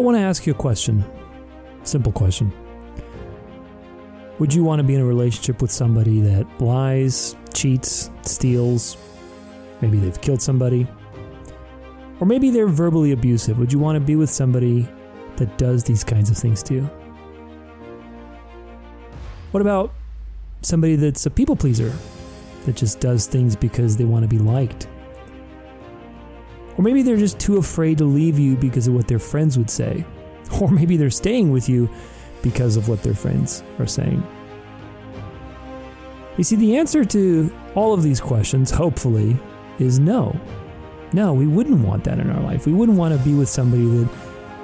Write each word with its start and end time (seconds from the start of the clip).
I 0.00 0.02
want 0.02 0.16
to 0.16 0.22
ask 0.22 0.46
you 0.46 0.54
a 0.54 0.56
question. 0.56 1.04
Simple 1.82 2.10
question. 2.10 2.50
Would 4.38 4.54
you 4.54 4.64
want 4.64 4.78
to 4.78 4.82
be 4.82 4.94
in 4.94 5.02
a 5.02 5.04
relationship 5.04 5.60
with 5.60 5.70
somebody 5.70 6.22
that 6.22 6.46
lies, 6.58 7.36
cheats, 7.52 8.10
steals? 8.22 8.96
Maybe 9.82 9.98
they've 9.98 10.18
killed 10.18 10.40
somebody. 10.40 10.86
Or 12.18 12.26
maybe 12.26 12.48
they're 12.48 12.66
verbally 12.66 13.12
abusive. 13.12 13.58
Would 13.58 13.74
you 13.74 13.78
want 13.78 13.96
to 13.96 14.00
be 14.00 14.16
with 14.16 14.30
somebody 14.30 14.88
that 15.36 15.58
does 15.58 15.84
these 15.84 16.02
kinds 16.02 16.30
of 16.30 16.38
things 16.38 16.62
to 16.62 16.74
you? 16.76 16.90
What 19.50 19.60
about 19.60 19.92
somebody 20.62 20.96
that's 20.96 21.26
a 21.26 21.30
people 21.30 21.56
pleaser, 21.56 21.92
that 22.64 22.74
just 22.74 23.00
does 23.00 23.26
things 23.26 23.54
because 23.54 23.98
they 23.98 24.06
want 24.06 24.22
to 24.22 24.28
be 24.28 24.38
liked? 24.38 24.88
Or 26.80 26.82
maybe 26.82 27.02
they're 27.02 27.18
just 27.18 27.38
too 27.38 27.58
afraid 27.58 27.98
to 27.98 28.06
leave 28.06 28.38
you 28.38 28.56
because 28.56 28.86
of 28.86 28.94
what 28.94 29.06
their 29.06 29.18
friends 29.18 29.58
would 29.58 29.68
say. 29.68 30.02
Or 30.62 30.70
maybe 30.70 30.96
they're 30.96 31.10
staying 31.10 31.52
with 31.52 31.68
you 31.68 31.90
because 32.40 32.78
of 32.78 32.88
what 32.88 33.02
their 33.02 33.12
friends 33.14 33.62
are 33.78 33.86
saying. 33.86 34.26
You 36.38 36.42
see, 36.42 36.56
the 36.56 36.78
answer 36.78 37.04
to 37.04 37.54
all 37.74 37.92
of 37.92 38.02
these 38.02 38.18
questions, 38.18 38.70
hopefully, 38.70 39.36
is 39.78 39.98
no. 39.98 40.34
No, 41.12 41.34
we 41.34 41.46
wouldn't 41.46 41.86
want 41.86 42.02
that 42.04 42.18
in 42.18 42.30
our 42.30 42.42
life. 42.42 42.66
We 42.66 42.72
wouldn't 42.72 42.96
want 42.96 43.16
to 43.16 43.22
be 43.22 43.34
with 43.34 43.50
somebody 43.50 43.84
that 43.84 44.08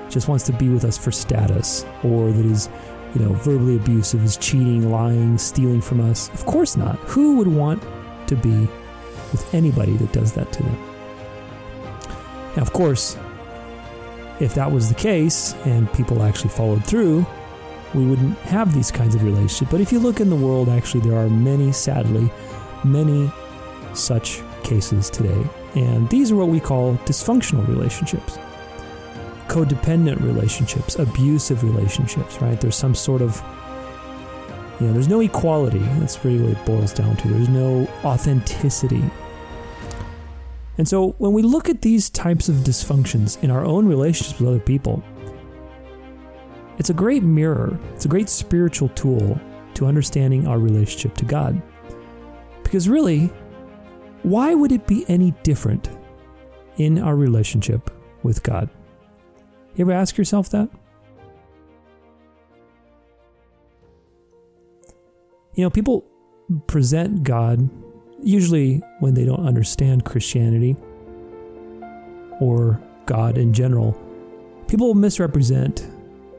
just 0.09 0.27
wants 0.27 0.45
to 0.47 0.53
be 0.55 0.71
with 0.71 0.87
us 0.87 0.97
for 0.97 1.13
status 1.13 1.85
or 2.03 2.33
that 2.33 2.47
is, 2.47 2.71
you 3.15 3.21
know, 3.21 3.35
verbally 3.35 3.77
abusive, 3.77 4.25
is 4.25 4.39
cheating, 4.39 4.91
lying, 4.91 5.37
stealing 5.37 5.83
from 5.83 6.01
us. 6.01 6.31
Of 6.31 6.47
course 6.47 6.79
not. 6.79 6.97
Who 7.01 7.37
would 7.37 7.49
want 7.49 7.85
to 8.27 8.37
be 8.37 8.67
with 9.33 9.55
anybody 9.55 9.99
that 9.99 10.13
does 10.13 10.33
that 10.33 10.51
to 10.55 10.63
them? 10.63 10.96
Now, 12.57 12.63
of 12.63 12.73
course, 12.73 13.17
if 14.41 14.55
that 14.55 14.71
was 14.71 14.89
the 14.89 14.95
case 14.95 15.55
and 15.65 15.93
people 15.93 16.23
actually 16.23 16.51
followed 16.51 16.85
through, 16.85 17.27
we 17.95 18.05
wouldn't 18.05 18.37
have 18.39 18.75
these 18.75 18.91
kinds 18.91 19.15
of 19.15 19.23
relationships. 19.23 19.71
But 19.71 19.81
if 19.81 19.93
you 19.93 19.99
look 19.99 20.21
in 20.21 20.31
the 20.31 20.37
world, 20.37 20.69
actually, 20.69 21.01
there 21.01 21.17
are 21.17 21.29
many, 21.29 21.73
sadly, 21.73 22.31
many 22.85 23.31
such 23.95 24.43
cases 24.63 25.09
today. 25.09 25.47
And 25.75 26.09
these 26.11 26.33
are 26.33 26.37
what 26.37 26.49
we 26.49 26.61
call 26.61 26.97
dysfunctional 27.05 27.67
relationships, 27.69 28.39
codependent 29.49 30.21
relationships, 30.23 30.99
abusive 30.99 31.63
relationships, 31.63 32.41
right? 32.43 32.61
There's 32.61 32.77
some 32.77 32.95
sort 32.95 33.23
of, 33.23 33.43
you 34.81 34.87
know, 34.87 34.93
there's 34.93 35.09
no 35.09 35.21
equality. 35.21 35.79
That's 35.99 36.23
really 36.25 36.41
what 36.41 36.53
it 36.53 36.67
boils 36.67 36.93
down 36.93 37.17
to. 37.17 37.29
There's 37.29 37.49
no 37.49 37.89
authenticity. 38.05 39.05
And 40.79 40.87
so 40.87 41.11
when 41.19 41.33
we 41.33 41.43
look 41.43 41.69
at 41.69 41.83
these 41.83 42.11
types 42.11 42.49
of 42.49 42.57
dysfunctions 42.57 43.43
in 43.43 43.51
our 43.51 43.65
own 43.65 43.87
relationships 43.87 44.39
with 44.39 44.49
other 44.49 44.61
people, 44.61 45.03
it's 46.79 46.91
a 46.91 46.95
great 46.95 47.23
mirror, 47.23 47.79
it's 47.95 48.05
a 48.05 48.09
great 48.09 48.29
spiritual 48.29 48.91
tool 48.91 49.41
to 49.75 49.87
understanding 49.87 50.47
our 50.47 50.59
relationship 50.59 51.15
to 51.17 51.25
God. 51.25 51.61
Because 52.63 52.89
really, 52.89 53.33
why 54.23 54.55
would 54.55 54.73
it 54.73 54.87
be 54.87 55.05
any 55.09 55.31
different 55.43 55.89
in 56.77 56.99
our 56.99 57.17
relationship 57.17 57.91
with 58.23 58.43
God? 58.43 58.69
You 59.77 59.85
ever 59.85 59.93
ask 59.93 60.19
yourself 60.19 60.51
that? 60.51 60.69
You 65.55 65.65
know, 65.65 65.71
people 65.71 66.05
present 66.67 67.23
God 67.23 67.71
usually 68.23 68.83
when 69.01 69.15
they 69.15 69.25
don't 69.25 69.47
understand 69.47 70.05
Christianity 70.05 70.77
or 72.41 72.81
God 73.07 73.39
in 73.39 73.53
general. 73.53 73.97
People 74.69 74.95
misrepresent 74.95 75.87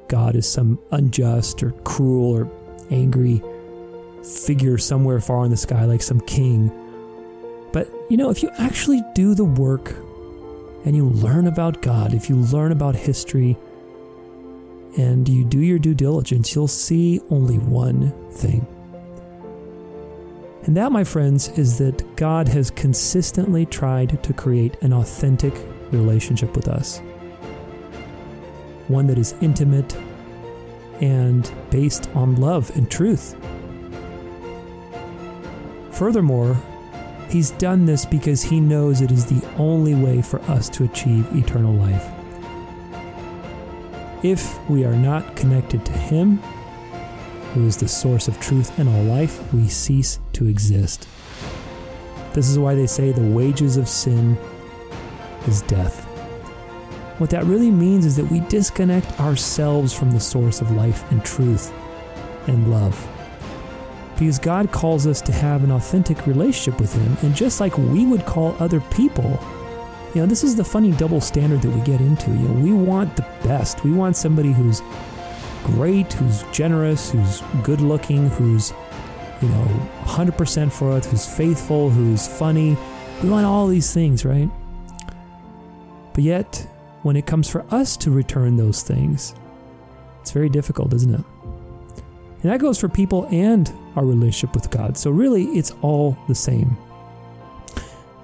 God 0.08 0.36
as 0.36 0.48
some 0.48 0.80
unjust 0.92 1.64
or 1.64 1.72
cruel 1.84 2.32
or 2.32 2.52
angry 2.92 3.42
figure 4.46 4.78
somewhere 4.78 5.22
far 5.22 5.46
in 5.46 5.52
the 5.52 5.58
sky, 5.58 5.86
like 5.86 6.02
some 6.02 6.20
king. 6.22 6.72
But, 7.72 7.90
you 8.10 8.18
know, 8.18 8.30
if 8.30 8.44
you 8.44 8.50
actually 8.58 9.02
do 9.16 9.34
the 9.34 9.46
work 9.46 9.96
and 10.86 10.96
you 10.96 11.06
learn 11.06 11.48
about 11.48 11.82
God, 11.82 12.14
if 12.14 12.30
you 12.30 12.36
learn 12.36 12.72
about 12.72 12.96
history, 12.96 13.58
and 14.98 15.28
you 15.30 15.44
do 15.44 15.60
your 15.60 15.80
due 15.80 15.94
diligence, 15.94 16.56
you'll 16.56 16.68
see 16.68 17.22
only 17.30 17.58
one 17.60 18.12
thing. 18.32 18.66
And 20.68 20.76
that, 20.76 20.92
my 20.92 21.06
friends, 21.06 21.48
is 21.58 21.78
that 21.78 22.18
God 22.18 22.50
has 22.50 22.70
consistently 22.72 23.66
tried 23.66 24.22
to 24.22 24.34
create 24.34 24.76
an 24.82 24.92
authentic 24.92 25.54
relationship 25.92 26.58
with 26.58 26.68
us. 26.68 27.00
One 28.90 29.08
that 29.08 29.18
is 29.18 29.34
intimate 29.40 29.96
and 31.00 31.50
based 31.70 32.10
on 32.10 32.36
love 32.36 32.70
and 32.76 32.92
truth. 32.92 33.38
Furthermore, 35.92 36.58
He's 37.30 37.52
done 37.52 37.86
this 37.86 38.06
because 38.06 38.44
He 38.44 38.60
knows 38.60 39.00
it 39.00 39.12
is 39.12 39.26
the 39.26 39.48
only 39.56 39.96
way 39.96 40.22
for 40.22 40.42
us 40.52 40.68
to 40.72 40.84
achieve 40.84 41.34
eternal 41.34 41.74
life. 41.74 42.06
If 44.22 44.70
we 44.70 44.84
are 44.84 44.96
not 44.96 45.38
connected 45.38 45.86
to 45.86 45.94
Him, 45.94 46.42
who 47.58 47.66
is 47.66 47.78
the 47.78 47.88
source 47.88 48.28
of 48.28 48.40
truth 48.40 48.78
and 48.78 48.88
all 48.88 49.04
life, 49.04 49.42
we 49.52 49.68
cease 49.68 50.20
to 50.34 50.48
exist. 50.48 51.08
This 52.34 52.50
is 52.50 52.60
why 52.60 52.76
they 52.76 52.86
say 52.86 53.12
the 53.12 53.22
wages 53.22 53.78
of 53.78 53.88
sin 53.88 54.38
is 55.48 55.64
death. 55.64 56.06
What 57.18 57.32
that 57.32 57.46
really 57.46 57.72
means 57.72 58.06
is 58.06 58.16
that 58.18 58.32
we 58.32 58.42
disconnect 58.42 59.20
ourselves 59.20 59.92
from 59.92 60.12
the 60.12 60.20
source 60.20 60.62
of 60.62 60.70
life 60.72 61.10
and 61.12 61.26
truth 61.26 61.74
and 62.48 62.70
love. 62.70 62.96
Because 64.20 64.38
God 64.38 64.72
calls 64.72 65.08
us 65.08 65.20
to 65.22 65.32
have 65.32 65.64
an 65.64 65.72
authentic 65.72 66.28
relationship 66.28 66.80
with 66.80 66.94
Him, 66.94 67.18
and 67.24 67.36
just 67.36 67.60
like 67.60 67.76
we 67.78 68.06
would 68.06 68.26
call 68.26 68.56
other 68.60 68.82
people, 68.92 69.40
you 70.14 70.22
know, 70.22 70.28
this 70.28 70.44
is 70.44 70.56
the 70.56 70.64
funny 70.64 70.92
double 70.92 71.22
standard 71.22 71.64
that 71.64 71.72
we 71.72 71.82
get 71.82 72.02
into. 72.02 72.30
You 72.30 72.48
know, 72.48 72.62
we 72.62 72.74
want 72.74 73.16
the 73.16 73.26
best. 73.44 73.84
We 73.84 73.92
want 73.92 74.16
somebody 74.16 74.52
who's 74.52 74.82
great, 75.68 76.12
who's 76.14 76.44
generous, 76.52 77.12
who's 77.12 77.42
good 77.64 77.82
looking, 77.82 78.30
who's, 78.30 78.74
you 79.42 79.50
know, 79.50 79.90
100% 80.04 80.72
for 80.72 80.92
us, 80.92 81.06
who's 81.10 81.26
faithful, 81.26 81.90
who's 81.90 82.28
funny. 82.28 82.78
We 83.22 83.30
want 83.30 83.46
all 83.46 83.68
these 83.68 83.94
things, 83.94 84.26
right? 84.26 84.50
But 86.14 86.24
yet, 86.24 86.68
when 87.04 87.16
it 87.16 87.26
comes 87.26 87.50
for 87.50 87.66
us 87.74 87.98
to 87.98 88.12
return 88.12 88.56
those 88.56 88.82
things, 88.82 89.36
it's 90.22 90.32
very 90.32 90.50
difficult, 90.50 90.94
isn't 90.94 91.14
it? 91.14 91.26
And 92.44 92.52
that 92.52 92.60
goes 92.60 92.80
for 92.80 92.90
people 92.90 93.28
and 93.32 93.72
our 93.96 94.06
relationship 94.06 94.54
with 94.56 94.70
God. 94.70 94.98
So, 94.98 95.12
really, 95.12 95.46
it's 95.58 95.74
all 95.82 96.18
the 96.28 96.36
same. 96.36 96.78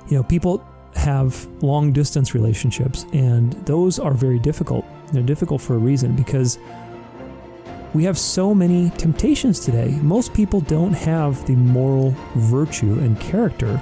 You 0.07 0.17
know, 0.17 0.23
people 0.23 0.65
have 0.95 1.45
long 1.63 1.91
distance 1.91 2.33
relationships, 2.33 3.05
and 3.13 3.53
those 3.65 3.99
are 3.99 4.13
very 4.13 4.39
difficult. 4.39 4.85
They're 5.11 5.23
difficult 5.23 5.61
for 5.61 5.75
a 5.75 5.79
reason 5.79 6.15
because 6.15 6.57
we 7.93 8.03
have 8.03 8.17
so 8.17 8.55
many 8.55 8.89
temptations 8.91 9.59
today. 9.59 9.89
Most 10.01 10.33
people 10.33 10.61
don't 10.61 10.93
have 10.93 11.45
the 11.45 11.55
moral 11.55 12.15
virtue 12.35 12.99
and 12.99 13.19
character 13.19 13.81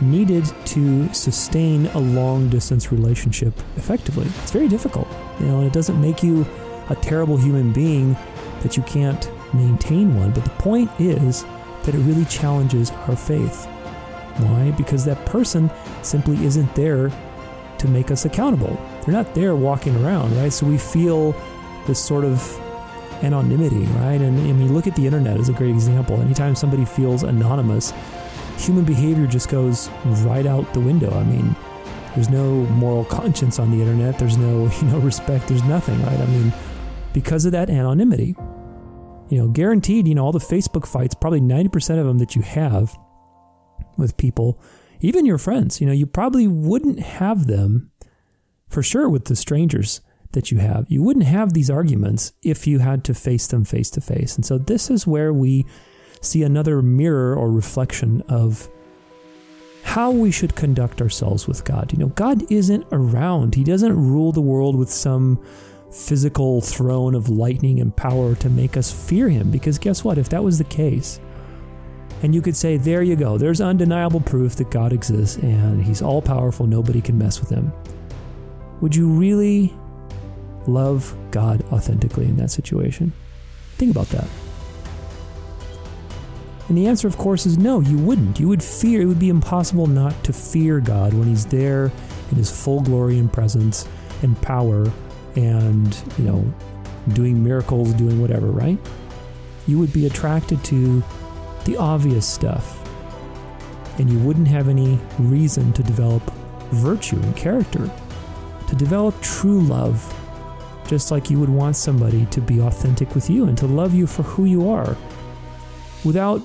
needed 0.00 0.44
to 0.64 1.12
sustain 1.12 1.86
a 1.88 1.98
long 1.98 2.48
distance 2.48 2.90
relationship 2.90 3.54
effectively. 3.76 4.26
It's 4.42 4.50
very 4.50 4.68
difficult, 4.68 5.06
you 5.38 5.46
know, 5.46 5.58
and 5.58 5.66
it 5.66 5.72
doesn't 5.72 6.00
make 6.00 6.22
you 6.22 6.46
a 6.88 6.96
terrible 6.96 7.36
human 7.36 7.72
being 7.72 8.16
that 8.62 8.76
you 8.76 8.82
can't 8.84 9.30
maintain 9.54 10.16
one. 10.16 10.32
But 10.32 10.44
the 10.44 10.50
point 10.50 10.90
is 10.98 11.44
that 11.84 11.94
it 11.94 11.98
really 11.98 12.24
challenges 12.24 12.90
our 12.90 13.16
faith. 13.16 13.66
Why? 14.38 14.70
Because 14.76 15.04
that 15.04 15.24
person 15.26 15.70
simply 16.02 16.42
isn't 16.44 16.74
there 16.74 17.12
to 17.78 17.88
make 17.88 18.10
us 18.10 18.24
accountable. 18.24 18.80
They're 19.04 19.14
not 19.14 19.34
there 19.34 19.54
walking 19.54 19.94
around, 20.02 20.36
right? 20.36 20.52
So 20.52 20.66
we 20.66 20.78
feel 20.78 21.34
this 21.86 22.02
sort 22.02 22.24
of 22.24 22.40
anonymity, 23.22 23.84
right? 23.98 24.20
And 24.20 24.38
I 24.38 24.52
mean, 24.52 24.72
look 24.74 24.86
at 24.86 24.96
the 24.96 25.06
internet 25.06 25.38
as 25.38 25.48
a 25.48 25.52
great 25.52 25.70
example. 25.70 26.20
Anytime 26.20 26.54
somebody 26.54 26.84
feels 26.84 27.22
anonymous, 27.22 27.92
human 28.58 28.84
behavior 28.84 29.26
just 29.26 29.48
goes 29.48 29.88
right 30.24 30.46
out 30.46 30.72
the 30.74 30.80
window. 30.80 31.12
I 31.12 31.24
mean, 31.24 31.54
there's 32.14 32.28
no 32.28 32.66
moral 32.66 33.04
conscience 33.04 33.58
on 33.58 33.70
the 33.70 33.80
internet. 33.80 34.18
There's 34.18 34.36
no, 34.36 34.70
you 34.80 34.86
know, 34.88 34.98
respect. 34.98 35.48
There's 35.48 35.64
nothing, 35.64 36.00
right? 36.02 36.18
I 36.18 36.26
mean, 36.26 36.52
because 37.12 37.44
of 37.44 37.52
that 37.52 37.70
anonymity. 37.70 38.36
You 39.28 39.38
know, 39.38 39.48
guaranteed, 39.48 40.06
you 40.06 40.14
know, 40.14 40.26
all 40.26 40.32
the 40.32 40.38
Facebook 40.38 40.86
fights, 40.86 41.14
probably 41.14 41.40
90% 41.40 41.98
of 41.98 42.06
them 42.06 42.18
that 42.18 42.36
you 42.36 42.42
have 42.42 42.98
with 43.96 44.18
people, 44.18 44.60
even 45.00 45.24
your 45.24 45.38
friends, 45.38 45.80
you 45.80 45.86
know, 45.86 45.92
you 45.92 46.06
probably 46.06 46.46
wouldn't 46.46 47.00
have 47.00 47.46
them 47.46 47.90
for 48.68 48.82
sure 48.82 49.08
with 49.08 49.26
the 49.26 49.36
strangers 49.36 50.02
that 50.32 50.50
you 50.50 50.58
have. 50.58 50.86
You 50.88 51.02
wouldn't 51.02 51.26
have 51.26 51.52
these 51.52 51.70
arguments 51.70 52.32
if 52.42 52.66
you 52.66 52.78
had 52.78 53.04
to 53.04 53.14
face 53.14 53.46
them 53.46 53.64
face 53.64 53.90
to 53.90 54.00
face. 54.00 54.36
And 54.36 54.44
so 54.44 54.58
this 54.58 54.90
is 54.90 55.06
where 55.06 55.32
we 55.32 55.66
see 56.20 56.42
another 56.42 56.82
mirror 56.82 57.34
or 57.34 57.50
reflection 57.50 58.22
of 58.28 58.68
how 59.82 60.10
we 60.10 60.30
should 60.30 60.54
conduct 60.54 61.02
ourselves 61.02 61.48
with 61.48 61.64
God. 61.64 61.92
You 61.92 61.98
know, 61.98 62.08
God 62.08 62.50
isn't 62.50 62.86
around. 62.92 63.54
He 63.54 63.64
doesn't 63.64 63.94
rule 63.94 64.32
the 64.32 64.40
world 64.40 64.76
with 64.76 64.90
some 64.90 65.42
physical 65.90 66.60
throne 66.60 67.14
of 67.14 67.28
lightning 67.28 67.80
and 67.80 67.94
power 67.94 68.34
to 68.36 68.48
make 68.48 68.76
us 68.76 68.90
fear 68.90 69.28
him. 69.28 69.50
Because 69.50 69.78
guess 69.78 70.04
what? 70.04 70.18
If 70.18 70.28
that 70.30 70.42
was 70.42 70.58
the 70.58 70.64
case, 70.64 71.20
and 72.22 72.34
you 72.34 72.40
could 72.40 72.56
say, 72.56 72.76
there 72.76 73.02
you 73.02 73.16
go, 73.16 73.36
there's 73.36 73.60
undeniable 73.60 74.20
proof 74.20 74.54
that 74.56 74.70
God 74.70 74.92
exists 74.92 75.36
and 75.38 75.82
he's 75.82 76.00
all 76.00 76.22
powerful, 76.22 76.66
nobody 76.66 77.00
can 77.00 77.18
mess 77.18 77.40
with 77.40 77.50
him. 77.50 77.72
Would 78.80 78.94
you 78.94 79.08
really 79.08 79.74
love 80.66 81.16
God 81.30 81.64
authentically 81.72 82.26
in 82.26 82.36
that 82.36 82.50
situation? 82.50 83.12
Think 83.76 83.90
about 83.90 84.08
that. 84.08 84.28
And 86.68 86.78
the 86.78 86.86
answer, 86.86 87.08
of 87.08 87.18
course, 87.18 87.44
is 87.44 87.58
no, 87.58 87.80
you 87.80 87.98
wouldn't. 87.98 88.40
You 88.40 88.48
would 88.48 88.62
fear, 88.62 89.02
it 89.02 89.06
would 89.06 89.18
be 89.18 89.28
impossible 89.28 89.86
not 89.86 90.24
to 90.24 90.32
fear 90.32 90.80
God 90.80 91.12
when 91.12 91.28
He's 91.28 91.44
there 91.46 91.92
in 92.30 92.36
His 92.36 92.50
full 92.50 92.80
glory 92.80 93.18
and 93.18 93.30
presence 93.32 93.86
and 94.22 94.40
power 94.40 94.90
and, 95.36 95.96
you 96.18 96.24
know, 96.24 96.54
doing 97.12 97.42
miracles, 97.42 97.92
doing 97.94 98.20
whatever, 98.20 98.46
right? 98.46 98.78
You 99.66 99.78
would 99.78 99.92
be 99.92 100.06
attracted 100.06 100.62
to 100.64 101.02
the 101.64 101.76
obvious 101.76 102.26
stuff. 102.26 102.78
And 103.98 104.08
you 104.08 104.18
wouldn't 104.20 104.48
have 104.48 104.68
any 104.68 104.98
reason 105.18 105.72
to 105.74 105.82
develop 105.82 106.22
virtue 106.70 107.16
and 107.16 107.36
character, 107.36 107.90
to 108.68 108.74
develop 108.76 109.20
true 109.20 109.60
love, 109.60 110.00
just 110.86 111.10
like 111.10 111.30
you 111.30 111.38
would 111.38 111.48
want 111.48 111.76
somebody 111.76 112.26
to 112.26 112.40
be 112.40 112.60
authentic 112.60 113.14
with 113.14 113.30
you 113.30 113.46
and 113.46 113.56
to 113.58 113.66
love 113.66 113.94
you 113.94 114.06
for 114.06 114.22
who 114.22 114.44
you 114.44 114.68
are 114.68 114.96
without 116.04 116.42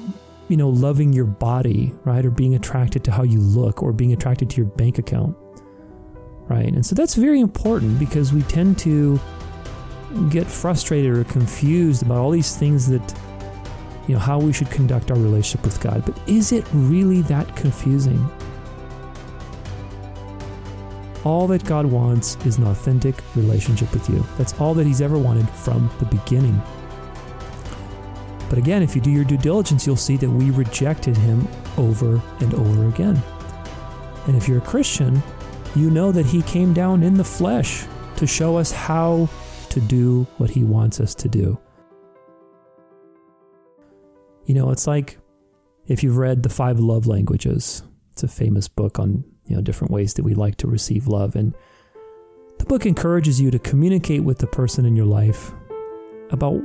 you 0.48 0.58
know 0.58 0.70
loving 0.70 1.12
your 1.12 1.26
body 1.26 1.94
right 2.04 2.26
or 2.26 2.32
being 2.32 2.56
attracted 2.56 3.04
to 3.04 3.12
how 3.12 3.24
you 3.24 3.40
look 3.40 3.84
or 3.84 3.92
being 3.92 4.14
attracted 4.14 4.50
to 4.50 4.58
your 4.58 4.66
bank 4.66 4.98
account 4.98 5.36
right? 6.48 6.74
And 6.74 6.86
so 6.86 6.96
that's 6.96 7.16
very 7.16 7.40
important 7.40 8.00
because 8.00 8.34
we 8.34 8.42
tend 8.44 8.78
to 8.80 9.20
get 10.30 10.48
frustrated 10.48 11.16
or 11.16 11.24
confused 11.26 12.04
about 12.04 12.18
all 12.18 12.32
these 12.32 12.56
things 12.56 12.88
that 12.90 13.14
you 14.08 14.14
know 14.14 14.20
how 14.20 14.40
we 14.40 14.54
should 14.54 14.72
conduct 14.72 15.12
our 15.12 15.18
relationship 15.18 15.66
with 15.66 15.82
God. 15.82 16.04
But 16.06 16.18
is 16.28 16.52
it 16.52 16.66
really 16.74 17.22
that 17.24 17.56
confusing 17.56 18.30
all 21.28 21.48
that 21.48 21.64
God 21.66 21.86
wants 21.86 22.38
is 22.46 22.58
an 22.58 22.68
authentic 22.68 23.16
relationship 23.36 23.92
with 23.94 24.10
you 24.10 24.26
that's 24.38 24.60
all 24.60 24.74
that 24.74 24.88
he's 24.88 25.02
ever 25.02 25.18
wanted 25.18 25.50
from 25.50 25.90
the 26.00 26.06
beginning 26.06 26.62
but 28.50 28.58
again, 28.58 28.82
if 28.82 28.96
you 28.96 29.02
do 29.02 29.12
your 29.12 29.26
due 29.26 29.38
diligence, 29.38 29.86
you'll 29.86 29.96
see 29.98 30.18
that 30.18 30.30
we 30.30 30.52
rejected 30.52 31.18
him 31.18 31.48
over 31.78 32.22
and 32.40 32.54
over 32.54 32.88
again. 32.88 33.22
And 34.26 34.36
if 34.36 34.48
you're 34.48 34.60
a 34.60 34.62
Christian, 34.62 35.22
you 35.76 35.90
know 35.90 36.12
that 36.12 36.26
he 36.26 36.42
came 36.44 36.74
down 36.74 37.04
in 37.04 37.16
the 37.16 37.24
flesh 37.24 37.86
to 38.16 38.26
show 38.26 38.58
us 38.58 38.72
how 38.72 39.30
to 39.70 39.82
do 39.82 40.26
what 40.38 40.50
he 40.50 40.64
wants 40.64 41.00
us 41.00 41.14
to 41.16 41.30
do. 41.30 41.60
You 44.46 44.54
know, 44.54 44.72
it's 44.72 44.88
like 44.88 45.18
if 45.88 46.04
you've 46.04 46.18
read 46.18 46.44
The 46.44 46.50
Five 46.50 46.80
Love 46.80 47.06
Languages, 47.06 47.84
it's 48.14 48.24
a 48.24 48.30
famous 48.30 48.70
book 48.70 48.98
on, 48.98 49.26
you 49.48 49.56
know, 49.56 49.62
different 49.62 49.92
ways 49.92 50.14
that 50.16 50.24
we 50.24 50.34
like 50.34 50.58
to 50.58 50.68
receive 50.68 51.08
love 51.08 51.36
and 51.36 51.54
the 52.58 52.66
book 52.66 52.86
encourages 52.86 53.40
you 53.40 53.52
to 53.52 53.60
communicate 53.60 54.24
with 54.24 54.40
the 54.40 54.48
person 54.48 54.86
in 54.86 54.96
your 54.96 55.06
life 55.06 55.52
about 56.32 56.62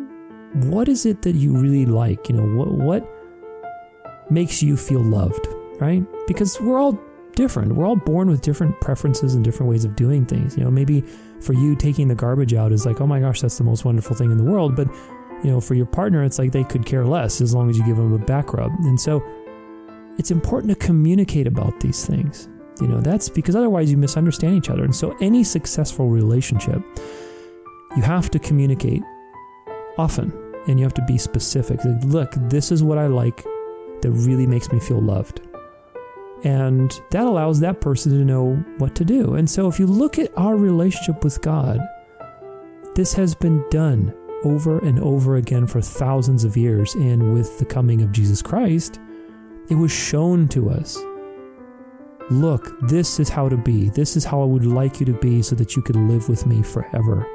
what 0.55 0.89
is 0.89 1.07
it 1.07 1.23
that 1.23 1.35
you 1.35 1.57
really 1.57 1.87
like? 1.87 2.29
You 2.29 2.37
know, 2.37 2.57
what 2.57 2.73
what 2.73 4.31
makes 4.31 4.63
you 4.63 4.77
feel 4.77 5.03
loved, 5.03 5.47
right? 5.81 6.05
Because 6.27 6.61
we're 6.61 6.81
all 6.81 6.99
different. 7.35 7.75
We're 7.75 7.87
all 7.87 7.97
born 7.97 8.29
with 8.29 8.43
different 8.43 8.79
preferences 8.81 9.35
and 9.35 9.45
different 9.45 9.71
ways 9.71 9.85
of 9.85 9.97
doing 9.97 10.27
things. 10.27 10.57
You 10.57 10.65
know, 10.65 10.71
maybe 10.71 11.03
for 11.41 11.55
you 11.55 11.75
taking 11.75 12.09
the 12.09 12.15
garbage 12.15 12.55
out 12.55 12.73
is 12.73 12.87
like, 12.87 13.01
"Oh 13.01 13.07
my 13.07 13.21
gosh, 13.21 13.41
that's 13.41 13.59
the 13.59 13.65
most 13.65 13.85
wonderful 13.85 14.17
thing 14.17 14.31
in 14.31 14.39
the 14.39 14.45
world," 14.45 14.77
but 14.77 14.89
you 15.43 15.51
know, 15.51 15.61
for 15.61 15.75
your 15.75 15.87
partner 15.87 16.23
it's 16.23 16.39
like 16.39 16.53
they 16.53 16.65
could 16.65 16.87
care 16.87 17.05
less 17.05 17.41
as 17.41 17.55
long 17.55 17.69
as 17.69 17.77
you 17.77 17.85
give 17.85 17.97
them 17.97 18.13
a 18.13 18.19
back 18.19 18.53
rub. 18.53 18.71
And 18.85 19.01
so 19.01 19.23
it's 20.19 20.31
important 20.31 20.79
to 20.79 20.87
communicate 20.87 21.47
about 21.47 21.81
these 21.81 22.07
things. 22.07 22.49
You 22.81 22.89
know, 22.89 23.01
that's 23.01 23.29
because 23.29 23.55
otherwise 23.55 23.91
you 23.91 23.97
misunderstand 23.97 24.57
each 24.57 24.71
other. 24.71 24.85
And 24.85 24.95
so 24.95 25.17
any 25.21 25.45
successful 25.45 26.09
relationship 26.09 26.83
you 27.97 28.03
have 28.03 28.31
to 28.31 28.39
communicate 28.39 29.03
often 29.99 30.33
and 30.67 30.79
you 30.79 30.85
have 30.85 30.95
to 30.95 31.05
be 31.05 31.19
specific. 31.19 31.85
Like, 31.85 32.05
look, 32.05 32.33
this 32.49 32.73
is 32.73 32.83
what 32.83 32.99
I 32.99 33.07
like 33.07 33.45
that 34.01 34.11
really 34.11 34.47
makes 34.47 34.71
me 34.73 34.81
feel 34.81 35.01
loved. 35.01 35.41
And 36.45 36.91
that 37.11 37.25
allows 37.25 37.61
that 37.61 37.81
person 37.81 38.13
to 38.13 38.25
know 38.25 38.55
what 38.79 38.95
to 38.97 39.05
do. 39.05 39.35
And 39.35 39.49
so 39.49 39.69
if 39.69 39.79
you 39.79 39.87
look 39.87 40.19
at 40.19 40.37
our 40.37 40.57
relationship 40.57 41.23
with 41.23 41.41
God, 41.43 41.81
this 42.95 43.13
has 43.15 43.35
been 43.35 43.65
done 43.71 44.15
over 44.45 44.79
and 44.81 44.99
over 45.01 45.37
again 45.37 45.67
for 45.67 45.81
thousands 45.81 46.45
of 46.45 46.57
years. 46.57 46.95
And 46.95 47.35
with 47.35 47.59
the 47.59 47.65
coming 47.65 48.03
of 48.03 48.11
Jesus 48.11 48.43
Christ, 48.43 48.99
it 49.69 49.75
was 49.75 49.93
shown 49.93 50.49
to 50.49 50.71
us. 50.71 50.99
Look, 52.31 52.79
this 52.89 53.21
is 53.21 53.29
how 53.29 53.49
to 53.49 53.57
be. 53.57 53.91
This 53.91 54.17
is 54.17 54.25
how 54.25 54.43
I 54.43 54.45
would 54.45 54.67
like 54.67 55.01
you 55.01 55.07
to 55.07 55.13
be 55.13 55.43
so 55.43 55.55
that 55.57 55.77
you 55.77 55.83
could 55.83 55.97
live 55.97 56.29
with 56.29 56.47
me 56.47 56.63
forever. 56.63 57.27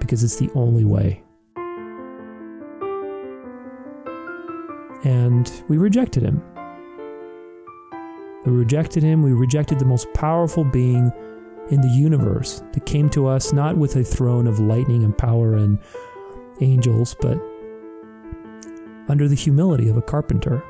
Because 0.00 0.24
it's 0.24 0.36
the 0.36 0.50
only 0.54 0.84
way. 0.84 1.22
and 5.04 5.62
we 5.68 5.78
rejected 5.78 6.22
him. 6.22 6.42
We 8.44 8.52
rejected 8.52 9.02
him. 9.02 9.22
We 9.22 9.32
rejected 9.32 9.78
the 9.78 9.84
most 9.84 10.12
powerful 10.14 10.64
being 10.64 11.12
in 11.70 11.80
the 11.80 11.88
universe 11.88 12.62
that 12.72 12.86
came 12.86 13.08
to 13.10 13.26
us 13.26 13.52
not 13.52 13.76
with 13.76 13.96
a 13.96 14.04
throne 14.04 14.46
of 14.46 14.58
lightning 14.58 15.04
and 15.04 15.16
power 15.16 15.54
and 15.54 15.78
angels, 16.60 17.14
but 17.20 17.38
under 19.08 19.28
the 19.28 19.34
humility 19.34 19.88
of 19.88 19.96
a 19.96 20.02
carpenter, 20.02 20.62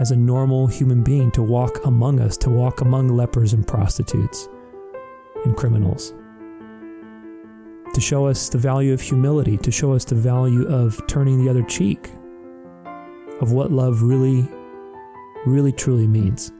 as 0.00 0.10
a 0.10 0.16
normal 0.16 0.66
human 0.66 1.02
being 1.02 1.30
to 1.32 1.42
walk 1.42 1.84
among 1.84 2.20
us, 2.20 2.36
to 2.38 2.50
walk 2.50 2.80
among 2.80 3.08
lepers 3.08 3.52
and 3.52 3.66
prostitutes 3.66 4.48
and 5.44 5.56
criminals, 5.56 6.12
to 7.92 8.00
show 8.00 8.26
us 8.26 8.48
the 8.48 8.58
value 8.58 8.92
of 8.92 9.00
humility, 9.00 9.56
to 9.58 9.70
show 9.70 9.92
us 9.92 10.04
the 10.04 10.14
value 10.14 10.66
of 10.66 11.00
turning 11.06 11.44
the 11.44 11.50
other 11.50 11.62
cheek 11.62 12.10
of 13.40 13.52
what 13.52 13.70
love 13.70 14.02
really, 14.02 14.48
really 15.46 15.72
truly 15.72 16.06
means. 16.06 16.50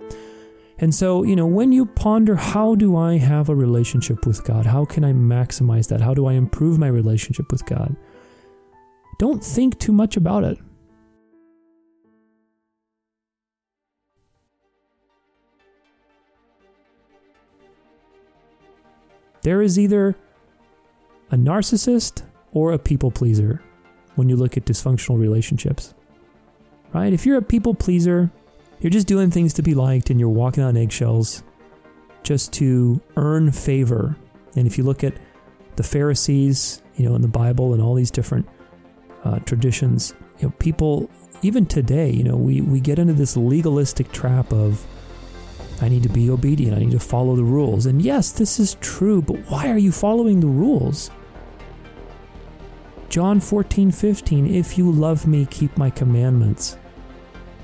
And 0.79 0.95
so, 0.95 1.23
you 1.23 1.37
know, 1.37 1.47
when 1.47 1.73
you 1.73 1.87
ponder, 1.87 2.35
how 2.35 2.75
do 2.75 2.97
I 2.97 3.19
have 3.19 3.49
a 3.49 3.55
relationship 3.55 4.27
with 4.27 4.43
God? 4.45 4.67
How 4.67 4.85
can 4.85 5.05
I 5.05 5.13
maximize 5.13 5.89
that? 5.89 6.01
How 6.01 6.15
do 6.15 6.27
I 6.27 6.33
improve 6.33 6.79
my 6.79 6.89
relationship 6.89 7.51
with 7.53 7.65
God? 7.65 7.97
Don't 9.19 9.43
think 9.43 9.79
too 9.79 9.93
much 9.93 10.17
about 10.17 10.43
it. 10.43 10.59
There 19.45 19.63
is 19.63 19.79
either 19.79 20.17
a 21.31 21.37
narcissist 21.37 22.23
or 22.53 22.73
a 22.73 22.79
people 22.79 23.11
pleaser 23.11 23.63
when 24.17 24.29
you 24.29 24.37
look 24.37 24.57
at 24.57 24.65
dysfunctional 24.65 25.19
relationships 25.19 25.95
right? 26.95 27.13
If 27.13 27.27
you're 27.27 27.37
a 27.37 27.43
people 27.43 27.75
pleaser, 27.75 28.31
you're 28.81 28.91
just 28.91 29.07
doing 29.07 29.31
things 29.31 29.53
to 29.55 29.63
be 29.63 29.75
liked 29.75 30.09
and 30.09 30.19
you're 30.19 30.29
walking 30.31 30.63
on 30.63 30.77
eggshells 30.77 31.43
just 32.23 32.53
to 32.55 33.01
earn 33.17 33.53
favor. 33.53 34.17
And 34.57 34.67
if 34.67 34.79
you 34.79 34.85
look 34.85 35.05
at 35.05 35.15
the 35.77 35.83
Pharisees, 35.83 36.81
you 36.97 37.07
know, 37.07 37.15
in 37.17 37.23
the 37.23 37.29
Bible 37.29 37.75
and 37.75 37.83
all 37.83 37.95
these 37.95 38.11
different 38.11 38.49
uh, 39.25 39.41
traditions, 39.41 40.15
you 40.39 40.49
know, 40.49 40.55
people, 40.59 41.11
even 41.43 41.67
today, 41.67 42.11
you 42.11 42.23
know, 42.23 42.37
we, 42.37 42.61
we 42.61 42.81
get 42.81 42.99
into 42.99 43.13
this 43.13 43.37
legalistic 43.37 44.13
trap 44.13 44.53
of, 44.53 44.87
I 45.83 45.89
need 45.89 46.03
to 46.05 46.09
be 46.09 46.31
obedient, 46.31 46.77
I 46.77 46.81
need 46.81 46.93
to 46.93 47.01
follow 47.01 47.37
the 47.37 47.45
rules. 47.45 47.87
And 47.87 48.01
yes, 48.01 48.31
this 48.31 48.59
is 48.59 48.77
true, 48.81 49.21
but 49.23 49.37
why 49.51 49.69
are 49.71 49.79
you 49.79 49.93
following 49.93 50.41
the 50.41 50.47
rules? 50.47 51.11
John 53.09 53.41
14, 53.41 53.91
15, 53.91 54.55
if 54.55 54.77
you 54.77 54.91
love 54.91 55.27
me, 55.27 55.47
keep 55.47 55.77
my 55.77 55.91
commandments. 55.91 56.77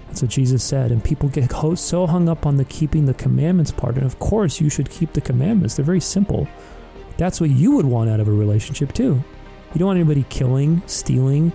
That's 0.06 0.22
what 0.22 0.30
Jesus 0.30 0.62
said. 0.64 0.90
And 0.90 1.02
people 1.02 1.28
get 1.28 1.52
so 1.76 2.06
hung 2.06 2.28
up 2.28 2.46
on 2.46 2.56
the 2.56 2.64
keeping 2.64 3.06
the 3.06 3.14
commandments 3.14 3.70
part. 3.70 3.96
And 3.96 4.04
of 4.04 4.18
course, 4.18 4.60
you 4.60 4.68
should 4.68 4.90
keep 4.90 5.12
the 5.12 5.20
commandments. 5.20 5.76
They're 5.76 5.84
very 5.84 6.00
simple. 6.00 6.48
That's 7.16 7.40
what 7.40 7.50
you 7.50 7.72
would 7.72 7.86
want 7.86 8.10
out 8.10 8.18
of 8.18 8.28
a 8.28 8.32
relationship, 8.32 8.92
too. 8.92 9.22
You 9.72 9.78
don't 9.78 9.86
want 9.86 9.98
anybody 9.98 10.24
killing, 10.28 10.82
stealing, 10.86 11.52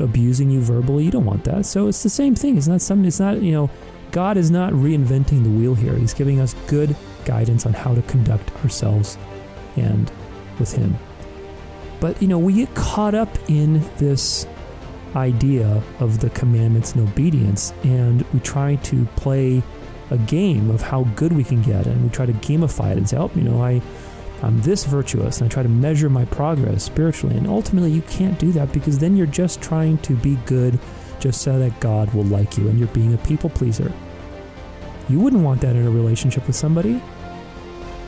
abusing 0.00 0.50
you 0.50 0.60
verbally. 0.60 1.04
You 1.04 1.10
don't 1.10 1.26
want 1.26 1.44
that. 1.44 1.66
So 1.66 1.88
it's 1.88 2.02
the 2.02 2.08
same 2.08 2.34
thing. 2.34 2.56
It's 2.56 2.68
not 2.68 2.80
something, 2.80 3.06
it's 3.06 3.20
not, 3.20 3.42
you 3.42 3.52
know, 3.52 3.70
God 4.16 4.38
is 4.38 4.50
not 4.50 4.72
reinventing 4.72 5.44
the 5.44 5.50
wheel 5.50 5.74
here. 5.74 5.94
He's 5.94 6.14
giving 6.14 6.40
us 6.40 6.54
good 6.68 6.96
guidance 7.26 7.66
on 7.66 7.74
how 7.74 7.94
to 7.94 8.00
conduct 8.00 8.50
ourselves 8.64 9.18
and 9.76 10.10
with 10.58 10.72
Him. 10.72 10.96
But, 12.00 12.22
you 12.22 12.26
know, 12.26 12.38
we 12.38 12.54
get 12.54 12.74
caught 12.74 13.14
up 13.14 13.28
in 13.50 13.82
this 13.98 14.46
idea 15.14 15.82
of 16.00 16.20
the 16.20 16.30
commandments 16.30 16.94
and 16.94 17.06
obedience, 17.06 17.74
and 17.84 18.22
we 18.32 18.40
try 18.40 18.76
to 18.76 19.04
play 19.16 19.62
a 20.08 20.16
game 20.16 20.70
of 20.70 20.80
how 20.80 21.02
good 21.14 21.34
we 21.34 21.44
can 21.44 21.60
get, 21.60 21.86
and 21.86 22.02
we 22.02 22.08
try 22.08 22.24
to 22.24 22.32
gamify 22.32 22.92
it 22.92 22.96
and 22.96 23.06
say, 23.06 23.18
"Oh, 23.18 23.30
you 23.34 23.42
know, 23.42 23.62
I 23.62 23.82
I'm 24.42 24.62
this 24.62 24.86
virtuous 24.86 25.42
and 25.42 25.50
I 25.50 25.52
try 25.52 25.62
to 25.62 25.68
measure 25.68 26.08
my 26.08 26.24
progress 26.24 26.84
spiritually. 26.84 27.36
And 27.36 27.46
ultimately, 27.46 27.90
you 27.90 28.02
can't 28.02 28.38
do 28.38 28.50
that 28.52 28.72
because 28.72 28.98
then 28.98 29.14
you're 29.16 29.26
just 29.26 29.60
trying 29.60 29.98
to 29.98 30.14
be 30.14 30.36
good 30.46 30.78
just 31.20 31.42
so 31.42 31.58
that 31.58 31.80
God 31.80 32.12
will 32.14 32.24
like 32.24 32.56
you 32.56 32.68
and 32.68 32.78
you're 32.78 32.88
being 32.88 33.12
a 33.12 33.18
people 33.18 33.50
pleaser. 33.50 33.92
You 35.08 35.20
wouldn't 35.20 35.42
want 35.42 35.60
that 35.60 35.76
in 35.76 35.86
a 35.86 35.90
relationship 35.90 36.46
with 36.46 36.56
somebody, 36.56 37.00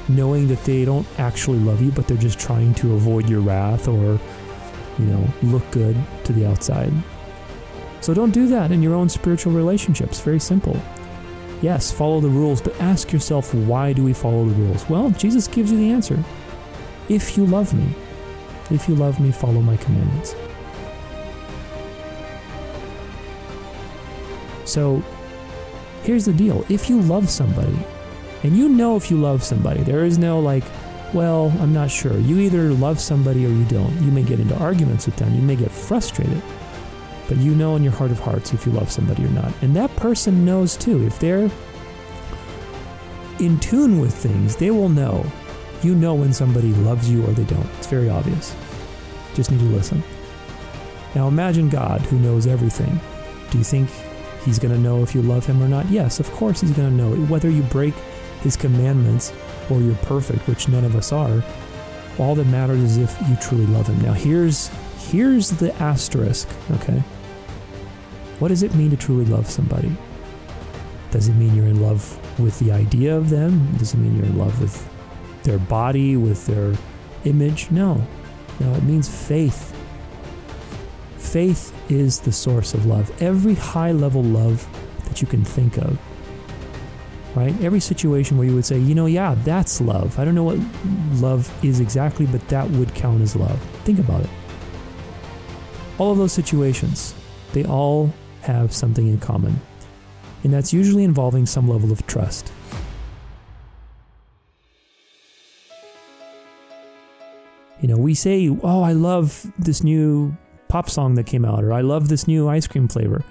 knowing 0.08 0.48
that 0.48 0.64
they 0.64 0.84
don't 0.84 1.06
actually 1.18 1.58
love 1.58 1.80
you, 1.80 1.92
but 1.92 2.08
they're 2.08 2.16
just 2.16 2.40
trying 2.40 2.74
to 2.74 2.94
avoid 2.94 3.28
your 3.28 3.40
wrath 3.40 3.86
or, 3.86 4.18
you 4.98 5.06
know, 5.06 5.28
look 5.42 5.68
good 5.70 5.96
to 6.24 6.32
the 6.32 6.46
outside. 6.46 6.92
So 8.00 8.14
don't 8.14 8.30
do 8.30 8.46
that 8.48 8.72
in 8.72 8.82
your 8.82 8.94
own 8.94 9.08
spiritual 9.08 9.52
relationships. 9.52 10.20
Very 10.20 10.40
simple. 10.40 10.80
Yes, 11.60 11.90
follow 11.90 12.20
the 12.20 12.28
rules, 12.28 12.60
but 12.60 12.80
ask 12.80 13.12
yourself 13.12 13.52
why 13.54 13.92
do 13.92 14.04
we 14.04 14.12
follow 14.12 14.44
the 14.44 14.54
rules? 14.54 14.88
Well, 14.88 15.10
Jesus 15.10 15.48
gives 15.48 15.70
you 15.72 15.78
the 15.78 15.90
answer. 15.90 16.22
If 17.08 17.36
you 17.36 17.46
love 17.46 17.74
me, 17.74 17.94
if 18.70 18.88
you 18.88 18.94
love 18.94 19.18
me, 19.18 19.32
follow 19.32 19.60
my 19.60 19.76
commandments. 19.76 20.34
So 24.64 25.02
here's 26.02 26.24
the 26.24 26.32
deal 26.32 26.64
if 26.68 26.88
you 26.88 27.00
love 27.00 27.28
somebody, 27.28 27.78
and 28.42 28.56
you 28.56 28.68
know 28.68 28.96
if 28.96 29.10
you 29.10 29.16
love 29.16 29.42
somebody, 29.42 29.82
there 29.82 30.04
is 30.04 30.18
no 30.18 30.40
like, 30.40 30.64
well, 31.12 31.52
I'm 31.60 31.72
not 31.72 31.90
sure. 31.90 32.18
You 32.18 32.38
either 32.38 32.70
love 32.74 33.00
somebody 33.00 33.44
or 33.44 33.48
you 33.48 33.64
don't. 33.64 33.94
You 34.02 34.10
may 34.10 34.22
get 34.22 34.40
into 34.40 34.56
arguments 34.56 35.06
with 35.06 35.16
them, 35.16 35.34
you 35.34 35.42
may 35.42 35.56
get 35.56 35.70
frustrated 35.70 36.42
but 37.28 37.36
you 37.36 37.54
know 37.54 37.76
in 37.76 37.84
your 37.84 37.92
heart 37.92 38.10
of 38.10 38.18
hearts 38.18 38.54
if 38.54 38.66
you 38.66 38.72
love 38.72 38.90
somebody 38.90 39.24
or 39.24 39.28
not. 39.28 39.52
And 39.60 39.76
that 39.76 39.94
person 39.96 40.44
knows 40.44 40.76
too. 40.76 41.04
If 41.04 41.18
they're 41.18 41.50
in 43.38 43.60
tune 43.60 44.00
with 44.00 44.14
things, 44.14 44.56
they 44.56 44.70
will 44.70 44.88
know. 44.88 45.24
You 45.82 45.94
know 45.94 46.14
when 46.14 46.32
somebody 46.32 46.72
loves 46.74 47.08
you 47.08 47.24
or 47.24 47.32
they 47.32 47.44
don't. 47.44 47.68
It's 47.76 47.86
very 47.86 48.08
obvious. 48.08 48.56
Just 49.34 49.50
need 49.50 49.60
to 49.60 49.66
listen. 49.66 50.02
Now 51.14 51.28
imagine 51.28 51.68
God 51.68 52.00
who 52.00 52.18
knows 52.18 52.46
everything. 52.46 52.98
Do 53.50 53.58
you 53.58 53.64
think 53.64 53.90
he's 54.44 54.58
going 54.58 54.74
to 54.74 54.80
know 54.80 55.02
if 55.02 55.14
you 55.14 55.22
love 55.22 55.46
him 55.46 55.62
or 55.62 55.68
not? 55.68 55.88
Yes, 55.90 56.20
of 56.20 56.30
course 56.32 56.60
he's 56.60 56.72
going 56.72 56.90
to 56.90 56.94
know. 56.94 57.14
Whether 57.26 57.50
you 57.50 57.62
break 57.64 57.94
his 58.42 58.56
commandments 58.56 59.32
or 59.70 59.80
you're 59.80 59.94
perfect, 59.96 60.46
which 60.46 60.68
none 60.68 60.84
of 60.84 60.96
us 60.96 61.12
are, 61.12 61.42
all 62.18 62.34
that 62.34 62.46
matters 62.46 62.78
is 62.80 62.96
if 62.98 63.16
you 63.28 63.36
truly 63.36 63.66
love 63.66 63.86
him. 63.86 64.00
Now 64.00 64.12
here's 64.12 64.70
here's 65.10 65.50
the 65.50 65.74
asterisk, 65.76 66.48
okay? 66.72 67.02
What 68.38 68.48
does 68.48 68.62
it 68.62 68.74
mean 68.74 68.90
to 68.90 68.96
truly 68.96 69.24
love 69.24 69.48
somebody? 69.48 69.90
Does 71.10 71.28
it 71.28 71.34
mean 71.34 71.54
you're 71.54 71.66
in 71.66 71.80
love 71.80 72.18
with 72.38 72.58
the 72.58 72.72
idea 72.72 73.16
of 73.16 73.30
them? 73.30 73.74
Does 73.78 73.94
it 73.94 73.98
mean 73.98 74.16
you're 74.16 74.26
in 74.26 74.36
love 74.36 74.60
with 74.60 74.88
their 75.42 75.58
body, 75.58 76.16
with 76.16 76.46
their 76.46 76.74
image? 77.24 77.70
No. 77.70 78.06
No, 78.60 78.74
it 78.74 78.82
means 78.82 79.08
faith. 79.08 79.74
Faith 81.28 81.74
is 81.90 82.20
the 82.20 82.32
source 82.32 82.72
of 82.72 82.86
love. 82.86 83.12
Every 83.22 83.54
high 83.54 83.92
level 83.92 84.22
love 84.22 84.66
that 85.04 85.20
you 85.20 85.28
can 85.28 85.44
think 85.44 85.76
of. 85.76 85.98
Right? 87.34 87.54
Every 87.60 87.80
situation 87.80 88.38
where 88.38 88.46
you 88.46 88.54
would 88.54 88.64
say, 88.64 88.78
you 88.78 88.94
know, 88.94 89.04
yeah, 89.04 89.34
that's 89.44 89.78
love. 89.82 90.18
I 90.18 90.24
don't 90.24 90.34
know 90.34 90.42
what 90.44 90.58
love 91.20 91.52
is 91.62 91.80
exactly, 91.80 92.24
but 92.24 92.48
that 92.48 92.70
would 92.70 92.94
count 92.94 93.20
as 93.20 93.36
love. 93.36 93.60
Think 93.84 93.98
about 93.98 94.22
it. 94.22 94.30
All 95.98 96.12
of 96.12 96.16
those 96.16 96.32
situations, 96.32 97.14
they 97.52 97.66
all 97.66 98.10
have 98.40 98.72
something 98.72 99.06
in 99.06 99.20
common, 99.20 99.60
and 100.44 100.52
that's 100.54 100.72
usually 100.72 101.04
involving 101.04 101.44
some 101.44 101.68
level 101.68 101.92
of 101.92 102.06
trust. 102.06 102.50
You 107.82 107.88
know, 107.88 107.98
we 107.98 108.14
say, 108.14 108.48
Oh, 108.62 108.82
I 108.82 108.92
love 108.92 109.52
this 109.58 109.84
new 109.84 110.34
pop 110.68 110.90
song 110.90 111.14
that 111.14 111.24
came 111.24 111.44
out, 111.44 111.64
or 111.64 111.72
I 111.72 111.80
love 111.80 112.08
this 112.08 112.28
new 112.28 112.48
ice 112.48 112.66
cream 112.66 112.88
flavor. 112.88 113.24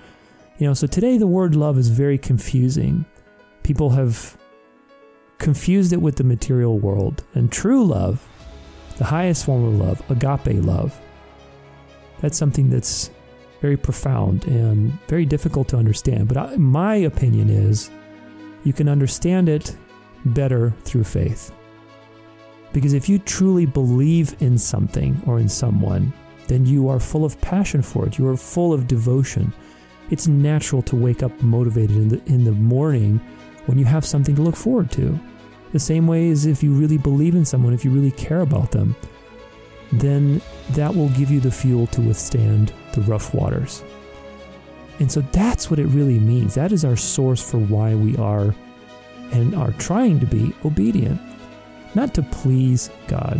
You 0.57 0.67
know, 0.67 0.73
so 0.73 0.87
today 0.87 1.17
the 1.17 1.27
word 1.27 1.55
love 1.55 1.77
is 1.77 1.89
very 1.89 2.17
confusing. 2.17 3.05
People 3.63 3.91
have 3.91 4.37
confused 5.37 5.93
it 5.93 6.01
with 6.01 6.15
the 6.15 6.23
material 6.23 6.79
world. 6.79 7.23
And 7.35 7.51
true 7.51 7.85
love, 7.85 8.27
the 8.97 9.05
highest 9.05 9.45
form 9.45 9.63
of 9.63 9.73
love, 9.75 10.11
agape 10.11 10.63
love, 10.63 10.99
that's 12.19 12.37
something 12.37 12.69
that's 12.69 13.11
very 13.61 13.77
profound 13.77 14.45
and 14.45 14.91
very 15.07 15.25
difficult 15.25 15.67
to 15.69 15.77
understand. 15.77 16.27
But 16.27 16.37
I, 16.37 16.55
my 16.57 16.95
opinion 16.95 17.49
is 17.49 17.89
you 18.63 18.73
can 18.73 18.89
understand 18.89 19.49
it 19.49 19.75
better 20.25 20.73
through 20.83 21.03
faith. 21.03 21.51
Because 22.73 22.93
if 22.93 23.07
you 23.07 23.19
truly 23.19 23.65
believe 23.65 24.35
in 24.41 24.57
something 24.57 25.21
or 25.25 25.39
in 25.39 25.49
someone, 25.49 26.11
then 26.47 26.65
you 26.65 26.89
are 26.89 26.99
full 26.99 27.25
of 27.25 27.39
passion 27.41 27.81
for 27.81 28.07
it. 28.07 28.17
You 28.17 28.27
are 28.27 28.37
full 28.37 28.73
of 28.73 28.87
devotion. 28.87 29.53
It's 30.09 30.27
natural 30.27 30.81
to 30.83 30.95
wake 30.95 31.23
up 31.23 31.41
motivated 31.41 31.97
in 31.97 32.09
the, 32.09 32.21
in 32.25 32.43
the 32.43 32.51
morning 32.51 33.19
when 33.65 33.77
you 33.77 33.85
have 33.85 34.05
something 34.05 34.35
to 34.35 34.41
look 34.41 34.55
forward 34.55 34.91
to. 34.91 35.19
The 35.73 35.79
same 35.79 36.07
way 36.07 36.29
as 36.29 36.45
if 36.45 36.63
you 36.63 36.73
really 36.73 36.97
believe 36.97 37.35
in 37.35 37.43
someone, 37.43 37.73
if 37.73 37.83
you 37.83 37.91
really 37.91 38.11
care 38.11 38.41
about 38.41 38.71
them, 38.71 38.95
then 39.91 40.41
that 40.71 40.95
will 40.95 41.09
give 41.09 41.29
you 41.29 41.39
the 41.39 41.51
fuel 41.51 41.87
to 41.87 42.01
withstand 42.01 42.73
the 42.93 43.01
rough 43.01 43.33
waters. 43.33 43.83
And 44.99 45.11
so 45.11 45.21
that's 45.21 45.69
what 45.69 45.79
it 45.79 45.87
really 45.87 46.19
means. 46.19 46.55
That 46.55 46.71
is 46.71 46.83
our 46.83 46.95
source 46.95 47.47
for 47.47 47.59
why 47.59 47.95
we 47.95 48.15
are 48.17 48.55
and 49.31 49.53
are 49.55 49.73
trying 49.73 50.19
to 50.19 50.25
be 50.25 50.53
obedient. 50.65 51.21
Not 51.95 52.13
to 52.15 52.23
please 52.23 52.89
God, 53.07 53.39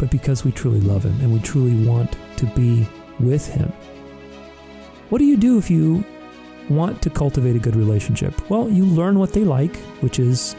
but 0.00 0.10
because 0.10 0.44
we 0.44 0.50
truly 0.50 0.80
love 0.80 1.04
Him 1.04 1.20
and 1.20 1.30
we 1.30 1.38
truly 1.40 1.86
want 1.86 2.16
to 2.38 2.46
be 2.46 2.88
with 3.20 3.46
Him. 3.46 3.70
What 5.10 5.18
do 5.18 5.26
you 5.26 5.36
do 5.36 5.58
if 5.58 5.70
you 5.70 6.02
want 6.70 7.02
to 7.02 7.10
cultivate 7.10 7.54
a 7.54 7.58
good 7.58 7.76
relationship? 7.76 8.48
Well, 8.50 8.70
you 8.70 8.86
learn 8.86 9.18
what 9.18 9.34
they 9.34 9.44
like, 9.44 9.76
which 10.00 10.18
is 10.18 10.56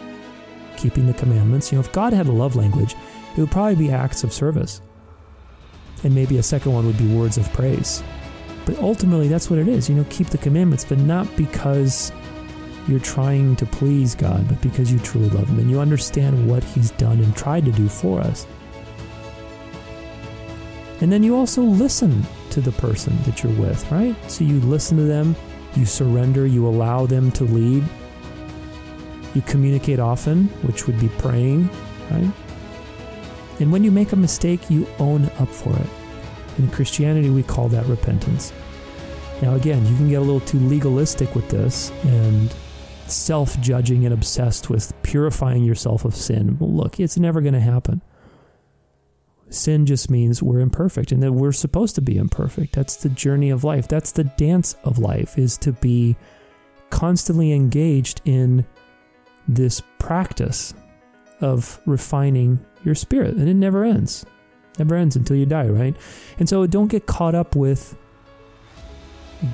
keeping 0.78 1.08
the 1.08 1.14
commandments. 1.14 1.72
You 1.72 1.78
know, 1.78 1.84
if 1.84 1.92
God 1.92 2.14
had 2.14 2.28
a 2.28 2.32
love 2.32 2.56
language, 2.56 2.96
it 3.36 3.40
would 3.40 3.50
probably 3.50 3.76
be 3.76 3.92
acts 3.92 4.24
of 4.24 4.32
service. 4.32 4.80
And 6.04 6.14
maybe 6.14 6.38
a 6.38 6.44
second 6.44 6.74
one 6.74 6.86
would 6.86 6.98
be 6.98 7.16
words 7.16 7.38
of 7.38 7.52
praise. 7.52 8.04
But 8.66 8.78
ultimately, 8.78 9.28
that's 9.28 9.50
what 9.50 9.58
it 9.58 9.68
is. 9.68 9.90
You 9.90 9.96
know, 9.96 10.06
keep 10.10 10.28
the 10.28 10.38
commandments, 10.38 10.86
but 10.86 11.00
not 11.00 11.36
because 11.36 12.12
you're 12.88 13.00
trying 13.00 13.56
to 13.56 13.66
please 13.66 14.14
God, 14.14 14.48
but 14.48 14.62
because 14.62 14.92
you 14.92 15.00
truly 15.00 15.30
love 15.30 15.48
Him 15.48 15.58
and 15.58 15.72
you 15.72 15.80
understand 15.80 16.48
what 16.48 16.64
He's 16.64 16.92
done 16.92 17.20
and 17.20 17.36
tried 17.36 17.66
to 17.66 17.72
do 17.72 17.88
for 17.88 18.20
us. 18.20 18.46
And 21.02 21.12
then 21.12 21.24
you 21.24 21.36
also 21.36 21.64
listen 21.64 22.24
to 22.52 22.62
the 22.62 22.72
person 22.72 23.18
that 23.24 23.44
you're 23.44 23.54
with, 23.54 23.92
right? 23.92 24.16
So 24.30 24.44
you 24.44 24.60
listen 24.60 24.98
to 24.98 25.04
them, 25.04 25.36
you 25.76 25.86
surrender, 25.86 26.46
you 26.46 26.68
allow 26.68 27.08
them 27.08 27.32
to 27.34 27.44
lead. 27.44 27.84
You 29.34 29.42
communicate 29.42 30.00
often, 30.00 30.46
which 30.64 30.86
would 30.86 31.00
be 31.00 31.10
praying, 31.18 31.70
right? 32.12 32.32
And 33.60 33.72
when 33.72 33.84
you 33.84 33.92
make 33.92 34.12
a 34.12 34.16
mistake, 34.16 34.70
you 34.70 34.88
own 35.00 35.26
up 35.40 35.50
for 35.50 35.76
it. 35.76 35.88
In 36.60 36.70
Christianity, 36.70 37.30
we 37.30 37.44
call 37.44 37.68
that 37.70 37.86
repentance. 37.88 38.54
Now, 39.42 39.56
again, 39.56 39.86
you 39.88 39.96
can 39.96 40.10
get 40.10 40.16
a 40.16 40.22
little 40.22 40.40
too 40.42 40.60
legalistic 40.60 41.34
with 41.34 41.50
this 41.50 41.92
and 42.04 42.54
self 43.08 43.60
judging 43.60 44.06
and 44.06 44.14
obsessed 44.14 44.70
with 44.70 44.94
purifying 45.02 45.64
yourself 45.64 46.06
of 46.06 46.16
sin. 46.16 46.58
Well, 46.60 46.72
look, 46.72 47.00
it's 47.00 47.18
never 47.18 47.42
going 47.42 47.54
to 47.54 47.60
happen. 47.60 48.02
Sin 49.52 49.86
just 49.86 50.10
means 50.10 50.42
we're 50.42 50.62
imperfect 50.62 51.12
and 51.12 51.22
that 51.22 51.34
we're 51.34 51.52
supposed 51.52 51.94
to 51.96 52.02
be 52.02 52.18
imperfect. 52.18 52.74
That's 52.74 52.96
the 52.96 53.10
journey 53.10 53.50
of 53.50 53.64
life. 53.64 53.88
That's 53.88 54.14
the 54.14 54.24
dance 54.24 54.76
of 54.84 54.98
life, 54.98 55.38
is 55.38 55.58
to 55.58 55.74
be 55.74 56.16
constantly 56.90 57.52
engaged 57.52 58.22
in 58.26 58.66
this 59.48 59.82
practice 60.00 60.74
of 61.42 61.82
refining 61.86 62.66
your 62.86 62.96
spirit, 62.96 63.36
and 63.36 63.50
it 63.50 63.56
never 63.56 63.84
ends. 63.84 64.26
Never 64.80 64.96
ends 64.96 65.16
until 65.16 65.36
you 65.36 65.46
die, 65.46 65.68
right? 65.68 65.96
And 66.40 66.48
so 66.48 66.66
don't 66.66 66.88
get 66.88 67.06
caught 67.06 67.36
up 67.36 67.56
with 67.56 67.98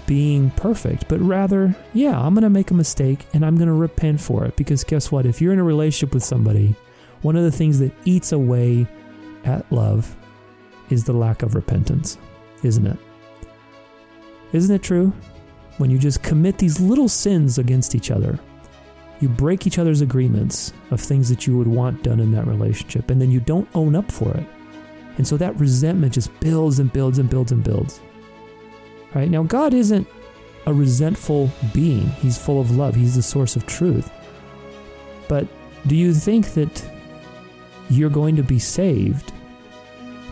being 0.06 0.52
perfect, 0.52 1.08
but 1.08 1.20
rather, 1.22 1.76
yeah, 1.94 2.20
I'm 2.20 2.34
going 2.34 2.44
to 2.44 2.50
make 2.50 2.72
a 2.72 2.76
mistake 2.76 3.26
and 3.34 3.46
I'm 3.46 3.56
going 3.56 3.68
to 3.68 3.74
repent 3.74 4.22
for 4.22 4.46
it. 4.46 4.56
Because 4.56 4.84
guess 4.84 5.12
what? 5.12 5.26
If 5.26 5.42
you're 5.42 5.54
in 5.54 5.60
a 5.60 5.64
relationship 5.64 6.14
with 6.14 6.24
somebody, 6.24 6.76
one 7.22 7.36
of 7.36 7.44
the 7.44 7.52
things 7.52 7.80
that 7.80 7.94
eats 8.06 8.32
away 8.32 8.86
at 9.46 9.70
love 9.72 10.16
is 10.90 11.04
the 11.04 11.14
lack 11.14 11.44
of 11.44 11.56
repentance, 11.56 12.18
isn't 12.64 12.88
it? 12.88 12.98
Isn't 14.54 14.76
it 14.76 14.84
true? 14.84 15.14
When 15.78 15.92
you 15.92 16.00
just 16.00 16.24
commit 16.24 16.58
these 16.58 16.80
little 16.80 17.10
sins 17.10 17.58
against 17.58 17.94
each 17.96 18.10
other, 18.10 18.40
you 19.20 19.30
break 19.30 19.66
each 19.66 19.80
other's 19.80 20.02
agreements 20.02 20.74
of 20.92 21.02
things 21.02 21.30
that 21.30 21.48
you 21.48 21.58
would 21.58 21.68
want 21.68 22.04
done 22.04 22.20
in 22.20 22.32
that 22.32 22.48
relationship, 22.48 23.10
and 23.10 23.22
then 23.22 23.32
you 23.32 23.40
don't 23.40 23.68
own 23.74 23.96
up 23.96 24.12
for 24.12 24.32
it. 24.36 24.46
And 25.18 25.28
so 25.28 25.38
that 25.38 25.60
resentment 25.60 26.14
just 26.14 26.38
builds 26.40 26.80
and 26.80 26.92
builds 26.94 27.18
and 27.18 27.30
builds 27.30 27.52
and 27.52 27.64
builds. 27.64 28.00
Right? 29.14 29.30
Now, 29.30 29.44
God 29.44 29.74
isn't 29.74 30.08
a 30.68 30.74
resentful 30.74 31.50
being, 31.74 32.08
He's 32.08 32.38
full 32.38 32.62
of 32.62 32.72
love, 32.72 32.96
He's 32.96 33.16
the 33.16 33.24
source 33.24 33.56
of 33.56 33.66
truth. 33.66 34.12
But 35.28 35.48
do 35.88 35.96
you 35.96 36.14
think 36.14 36.54
that 36.54 36.90
you're 37.90 38.10
going 38.10 38.36
to 38.36 38.44
be 38.44 38.60
saved, 38.60 39.32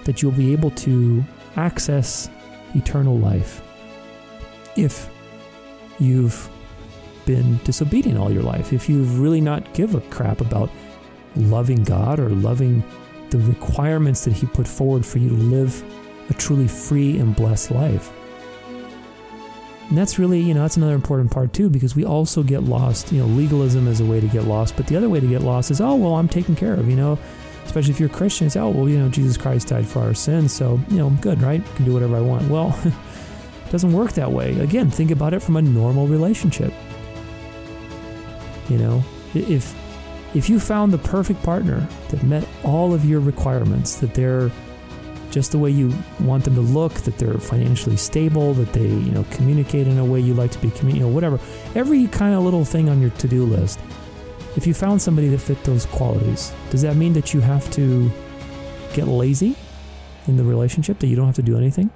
that 0.04 0.22
you'll 0.22 0.32
be 0.32 0.52
able 0.52 0.72
to 0.72 1.24
access 1.56 2.30
eternal 2.76 3.18
life. 3.18 3.62
If 4.76 5.10
you've 6.00 6.50
been 7.26 7.60
disobedient 7.64 8.20
all 8.20 8.32
your 8.32 8.44
life, 8.44 8.74
if 8.74 8.90
you've 8.90 9.20
really 9.20 9.42
not 9.42 9.74
give 9.74 9.96
a 9.96 10.02
crap 10.02 10.42
about 10.42 10.70
loving 11.36 11.84
God 11.84 12.20
or 12.20 12.30
loving 12.30 12.84
the 13.30 13.40
requirements 13.40 14.26
that 14.26 14.34
He 14.34 14.46
put 14.46 14.68
forward 14.68 15.06
for 15.06 15.18
you 15.18 15.30
to 15.30 15.36
live 15.36 15.84
a 16.30 16.34
truly 16.34 16.68
free 16.68 17.18
and 17.18 17.36
blessed 17.36 17.72
life. 17.72 18.12
And 19.90 19.98
that's 19.98 20.18
really, 20.18 20.40
you 20.40 20.54
know, 20.54 20.62
that's 20.62 20.78
another 20.78 20.96
important 20.96 21.32
part 21.32 21.54
too, 21.54 21.70
because 21.70 21.96
we 21.96 22.06
also 22.06 22.42
get 22.42 22.64
lost. 22.64 23.12
You 23.12 23.20
know, 23.20 23.28
legalism 23.28 23.88
is 23.88 24.02
a 24.02 24.06
way 24.06 24.20
to 24.20 24.28
get 24.28 24.44
lost, 24.46 24.76
but 24.76 24.88
the 24.88 24.96
other 24.96 25.10
way 25.10 25.20
to 25.20 25.28
get 25.28 25.42
lost 25.42 25.70
is, 25.70 25.80
oh, 25.80 25.96
well, 25.96 26.16
I'm 26.16 26.28
taken 26.28 26.56
care 26.56 26.74
of, 26.74 26.90
you 26.90 26.96
know, 26.96 27.20
especially 27.66 27.92
if 27.92 28.00
you're 28.00 28.10
a 28.10 28.14
Christian, 28.14 28.48
it's, 28.48 28.56
oh, 28.56 28.70
well, 28.70 28.88
you 28.88 28.98
know, 28.98 29.10
Jesus 29.10 29.38
Christ 29.38 29.68
died 29.68 29.88
for 29.88 30.00
our 30.00 30.14
sins, 30.14 30.54
so, 30.54 30.80
you 30.90 30.98
know, 30.98 31.08
I'm 31.08 31.18
good, 31.18 31.42
right? 31.42 31.62
I 31.62 31.76
can 31.76 31.86
do 31.86 31.94
whatever 31.94 32.16
I 32.16 32.22
want. 32.22 32.50
Well, 32.50 32.80
it 32.86 32.94
doesn't 33.72 33.92
work 33.92 34.14
that 34.14 34.32
way. 34.32 34.58
Again, 34.60 34.90
think 34.90 35.12
about 35.12 35.34
it 35.34 35.42
from 35.42 35.58
a 35.58 35.62
normal 35.62 36.08
relationship. 36.08 36.74
You 38.70 38.78
know, 38.78 39.04
if 39.34 39.76
if 40.34 40.50
you 40.50 40.60
found 40.60 40.92
the 40.92 40.98
perfect 40.98 41.42
partner 41.44 41.88
that 42.10 42.22
met 42.24 42.46
all 42.64 42.94
of 42.94 43.06
your 43.06 43.22
requirements, 43.22 43.96
that 43.98 44.14
they're 44.14 44.52
just 45.32 45.52
the 45.52 45.58
way 45.58 45.70
you 45.70 45.94
want 46.20 46.44
them 46.44 46.56
to 46.56 46.62
look, 46.62 46.94
that 46.94 47.18
they're 47.18 47.38
financially 47.38 47.98
stable, 47.98 48.54
that 48.54 48.74
they, 48.74 48.88
you 48.88 49.12
know, 49.12 49.26
communicate 49.32 49.88
in 49.88 49.98
a 49.98 50.06
way 50.06 50.20
you 50.20 50.34
like 50.34 50.52
to 50.52 50.60
be 50.60 50.70
communicating, 50.72 51.02
you 51.02 51.08
know, 51.08 51.14
whatever. 51.14 51.40
Every 51.76 52.08
kind 52.08 52.36
of 52.36 52.44
little 52.44 52.66
thing 52.66 52.90
on 52.90 53.02
your 53.02 53.12
to-do 53.12 53.46
list. 53.46 53.80
If 54.56 54.66
you 54.66 54.74
found 54.74 55.02
somebody 55.02 55.28
that 55.30 55.40
fit 55.40 55.64
those 55.64 55.86
qualities, 55.86 56.54
does 56.70 56.82
that 56.84 56.96
mean 56.96 57.14
that 57.14 57.34
you 57.34 57.42
have 57.42 57.70
to 57.72 58.10
get 58.94 59.08
lazy 59.08 59.56
in 60.28 60.38
the 60.38 60.44
relationship, 60.44 61.00
that 61.00 61.08
you 61.08 61.16
don't 61.16 61.26
have 61.26 61.36
to 61.36 61.44
do 61.44 61.58
anything? 61.58 61.90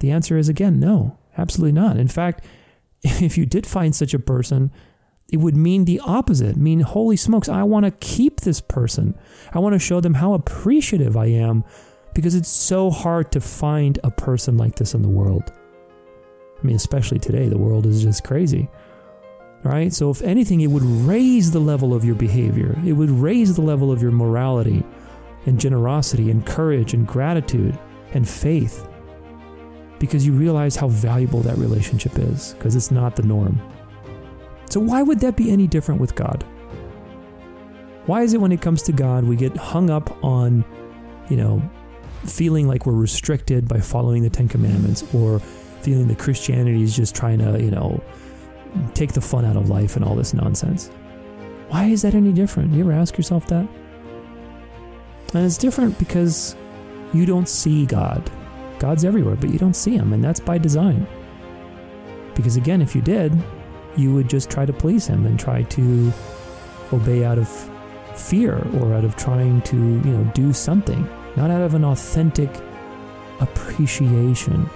The 0.00 0.10
answer 0.10 0.36
is 0.36 0.48
again, 0.48 0.78
no, 0.78 1.16
absolutely 1.38 1.72
not. 1.72 1.96
In 1.96 2.08
fact, 2.08 2.44
if 3.02 3.38
you 3.38 3.46
did 3.46 3.66
find 3.66 3.94
such 3.94 4.12
a 4.12 4.18
person, 4.18 4.70
it 5.32 5.38
would 5.38 5.56
mean 5.56 5.86
the 5.86 6.00
opposite 6.00 6.56
mean 6.56 6.80
holy 6.80 7.16
smokes 7.16 7.48
i 7.48 7.62
want 7.62 7.84
to 7.86 7.90
keep 8.06 8.40
this 8.40 8.60
person 8.60 9.18
i 9.52 9.58
want 9.58 9.72
to 9.72 9.78
show 9.78 10.00
them 10.00 10.14
how 10.14 10.34
appreciative 10.34 11.16
i 11.16 11.24
am 11.24 11.64
because 12.14 12.34
it's 12.34 12.50
so 12.50 12.90
hard 12.90 13.32
to 13.32 13.40
find 13.40 13.98
a 14.04 14.10
person 14.10 14.58
like 14.58 14.76
this 14.76 14.94
in 14.94 15.00
the 15.00 15.08
world 15.08 15.50
i 16.60 16.66
mean 16.66 16.76
especially 16.76 17.18
today 17.18 17.48
the 17.48 17.56
world 17.56 17.86
is 17.86 18.02
just 18.02 18.22
crazy 18.24 18.68
right? 19.64 19.92
So 19.92 20.10
if 20.10 20.22
anything 20.22 20.60
it 20.60 20.68
would 20.68 20.82
raise 20.82 21.50
the 21.50 21.60
level 21.60 21.94
of 21.94 22.04
your 22.04 22.14
behavior. 22.14 22.78
It 22.84 22.92
would 22.92 23.10
raise 23.10 23.54
the 23.54 23.62
level 23.62 23.92
of 23.92 24.02
your 24.02 24.12
morality 24.12 24.84
and 25.46 25.58
generosity 25.58 26.30
and 26.30 26.44
courage 26.44 26.94
and 26.94 27.06
gratitude 27.06 27.78
and 28.12 28.28
faith. 28.28 28.86
Because 29.98 30.26
you 30.26 30.32
realize 30.32 30.74
how 30.74 30.88
valuable 30.88 31.40
that 31.42 31.56
relationship 31.58 32.18
is 32.18 32.54
because 32.54 32.74
it's 32.74 32.90
not 32.90 33.14
the 33.14 33.22
norm. 33.22 33.60
So, 34.68 34.80
why 34.80 35.02
would 35.02 35.20
that 35.20 35.36
be 35.36 35.50
any 35.50 35.66
different 35.68 36.00
with 36.00 36.14
God? 36.16 36.44
Why 38.06 38.22
is 38.22 38.34
it 38.34 38.40
when 38.40 38.50
it 38.50 38.60
comes 38.60 38.82
to 38.84 38.92
God, 38.92 39.22
we 39.24 39.36
get 39.36 39.56
hung 39.56 39.90
up 39.90 40.24
on, 40.24 40.64
you 41.28 41.36
know, 41.36 41.62
feeling 42.24 42.66
like 42.66 42.84
we're 42.84 42.94
restricted 42.94 43.68
by 43.68 43.78
following 43.78 44.22
the 44.22 44.30
Ten 44.30 44.48
Commandments 44.48 45.04
or 45.14 45.38
feeling 45.82 46.08
that 46.08 46.18
Christianity 46.18 46.82
is 46.82 46.96
just 46.96 47.14
trying 47.14 47.38
to, 47.38 47.62
you 47.62 47.70
know, 47.70 48.02
take 48.94 49.12
the 49.12 49.20
fun 49.20 49.44
out 49.44 49.56
of 49.56 49.68
life 49.68 49.96
and 49.96 50.04
all 50.04 50.14
this 50.14 50.34
nonsense? 50.34 50.88
Why 51.68 51.86
is 51.86 52.02
that 52.02 52.14
any 52.14 52.32
different? 52.32 52.72
You 52.72 52.82
ever 52.82 52.92
ask 52.92 53.16
yourself 53.16 53.46
that? 53.46 53.66
And 55.34 55.46
it's 55.46 55.56
different 55.56 55.98
because 55.98 56.54
you 57.14 57.24
don't 57.24 57.48
see 57.48 57.86
God. 57.86 58.30
God's 58.78 59.04
everywhere, 59.04 59.36
but 59.36 59.50
you 59.50 59.58
don't 59.58 59.76
see 59.76 59.96
Him, 59.96 60.12
and 60.12 60.22
that's 60.22 60.40
by 60.40 60.58
design. 60.58 61.06
Because 62.34 62.56
again, 62.56 62.82
if 62.82 62.94
you 62.94 63.00
did, 63.00 63.32
you 63.96 64.14
would 64.14 64.28
just 64.28 64.50
try 64.50 64.64
to 64.64 64.72
please 64.72 65.06
him 65.06 65.26
and 65.26 65.38
try 65.38 65.62
to 65.62 66.12
obey 66.92 67.24
out 67.24 67.38
of 67.38 67.48
fear 68.14 68.66
or 68.80 68.94
out 68.94 69.04
of 69.04 69.16
trying 69.16 69.60
to, 69.62 69.76
you 69.76 70.12
know, 70.12 70.24
do 70.34 70.52
something, 70.52 71.08
not 71.36 71.50
out 71.50 71.62
of 71.62 71.74
an 71.74 71.84
authentic 71.84 72.50
appreciation 73.40 74.68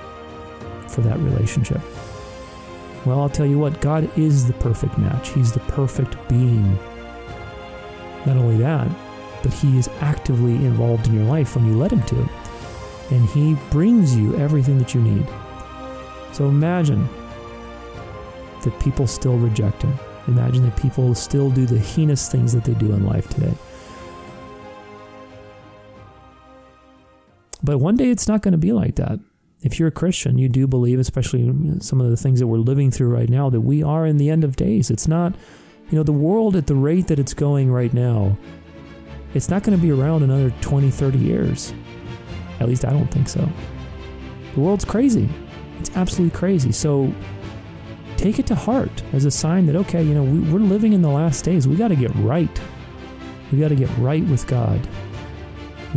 for 0.89 1.01
that 1.03 1.19
relationship. 1.19 1.81
Well, 3.07 3.21
I'll 3.21 3.31
tell 3.31 3.47
you 3.47 3.59
what, 3.59 3.81
God 3.81 4.11
is 4.19 4.47
the 4.47 4.53
perfect 4.55 4.99
match. 4.99 5.31
He's 5.31 5.53
the 5.53 5.61
perfect 5.61 6.17
being. 6.29 6.77
Not 8.27 8.37
only 8.37 8.57
that, 8.59 8.89
but 9.43 9.53
He 9.53 9.79
is 9.79 9.89
actively 10.01 10.57
involved 10.57 11.07
in 11.07 11.15
your 11.15 11.25
life 11.25 11.55
when 11.55 11.65
you 11.67 11.79
let 11.79 11.93
Him 11.93 12.03
to. 12.03 12.29
And 13.11 13.29
He 13.29 13.55
brings 13.71 14.17
you 14.17 14.37
everything 14.37 14.79
that 14.79 14.93
you 14.93 15.01
need. 15.01 15.27
So 16.33 16.49
imagine 16.49 17.09
that 18.63 18.79
people 18.81 19.07
still 19.07 19.39
reject 19.39 19.83
him. 19.83 19.99
Imagine 20.27 20.65
that 20.65 20.77
people 20.77 21.15
still 21.15 21.51
do 21.51 21.65
the 21.65 21.79
heinous 21.79 22.29
things 22.29 22.53
that 22.53 22.65
they 22.65 22.75
do 22.75 22.93
in 22.93 23.07
life 23.07 23.29
today. 23.29 23.55
But 27.63 27.79
one 27.79 27.97
day 27.97 28.11
it's 28.11 28.29
not 28.29 28.43
going 28.43 28.53
to 28.53 28.59
be 28.59 28.73
like 28.73 28.97
that. 28.97 29.21
If 29.67 29.81
you're 29.81 29.89
a 29.89 29.93
Christian, 29.93 30.39
you 30.39 30.49
do 30.49 30.69
believe, 30.69 31.01
especially 31.01 31.43
some 31.81 32.01
of 32.01 32.09
the 32.09 32.17
things 32.17 32.39
that 32.39 32.47
we're 32.47 32.59
living 32.59 32.93
through 32.93 33.09
right 33.09 33.29
now, 33.29 33.51
that 33.51 33.63
we 33.63 33.83
are 33.83 34.07
in 34.07 34.17
the 34.17 34.31
end 34.31 34.45
of 34.45 34.55
days. 34.55 34.93
It's 34.93 35.09
not, 35.09 35.35
you 35.91 35.99
know, 35.99 36.05
the 36.05 36.13
world 36.13 36.55
at 36.55 36.69
the 36.69 36.77
rate 36.77 37.09
that 37.09 37.19
it's 37.19 37.35
going 37.35 37.73
right 37.73 37.93
now, 37.93 38.39
it's 39.35 39.49
not 39.49 39.65
going 39.65 39.77
to 39.77 39.83
be 39.83 39.91
around 39.91 40.23
another 40.23 40.53
20, 40.61 40.89
30 40.93 41.19
years. 41.19 41.75
At 42.61 42.69
least 42.69 42.85
I 42.85 42.91
don't 42.91 43.09
think 43.09 43.29
so. 43.29 43.49
The 44.55 44.61
world's 44.61 44.85
crazy. 44.85 45.29
It's 45.81 45.91
absolutely 45.97 46.39
crazy. 46.39 46.71
So 46.71 47.13
take 48.17 48.39
it 48.39 48.47
to 48.47 48.55
heart 48.55 49.03
as 49.13 49.25
a 49.25 49.33
sign 49.33 49.67
that, 49.67 49.75
okay, 49.75 50.05
you 50.05 50.15
know, 50.15 50.23
we, 50.23 50.49
are 50.55 50.61
living 50.61 50.93
in 50.93 51.03
the 51.03 51.11
last 51.11 51.45
days. 51.45 51.67
We 51.67 51.75
got 51.75 51.89
to 51.89 51.97
get 51.97 52.15
right. 52.15 52.61
We 53.51 53.59
got 53.59 53.69
to 53.71 53.75
get 53.75 53.91
right 53.99 54.25
with 54.29 54.47
God. 54.47 54.87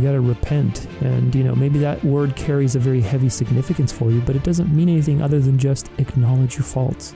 We 0.00 0.06
got 0.06 0.12
to 0.12 0.20
repent. 0.22 0.86
And, 1.02 1.34
you 1.34 1.44
know, 1.44 1.54
maybe 1.54 1.78
that 1.80 2.02
word 2.02 2.34
carries 2.34 2.74
a 2.74 2.78
very 2.78 3.02
heavy 3.02 3.28
significance 3.28 3.92
for 3.92 4.10
you, 4.10 4.22
but 4.22 4.34
it 4.34 4.42
doesn't 4.42 4.74
mean 4.74 4.88
anything 4.88 5.20
other 5.20 5.40
than 5.40 5.58
just 5.58 5.90
acknowledge 5.98 6.56
your 6.56 6.64
faults, 6.64 7.14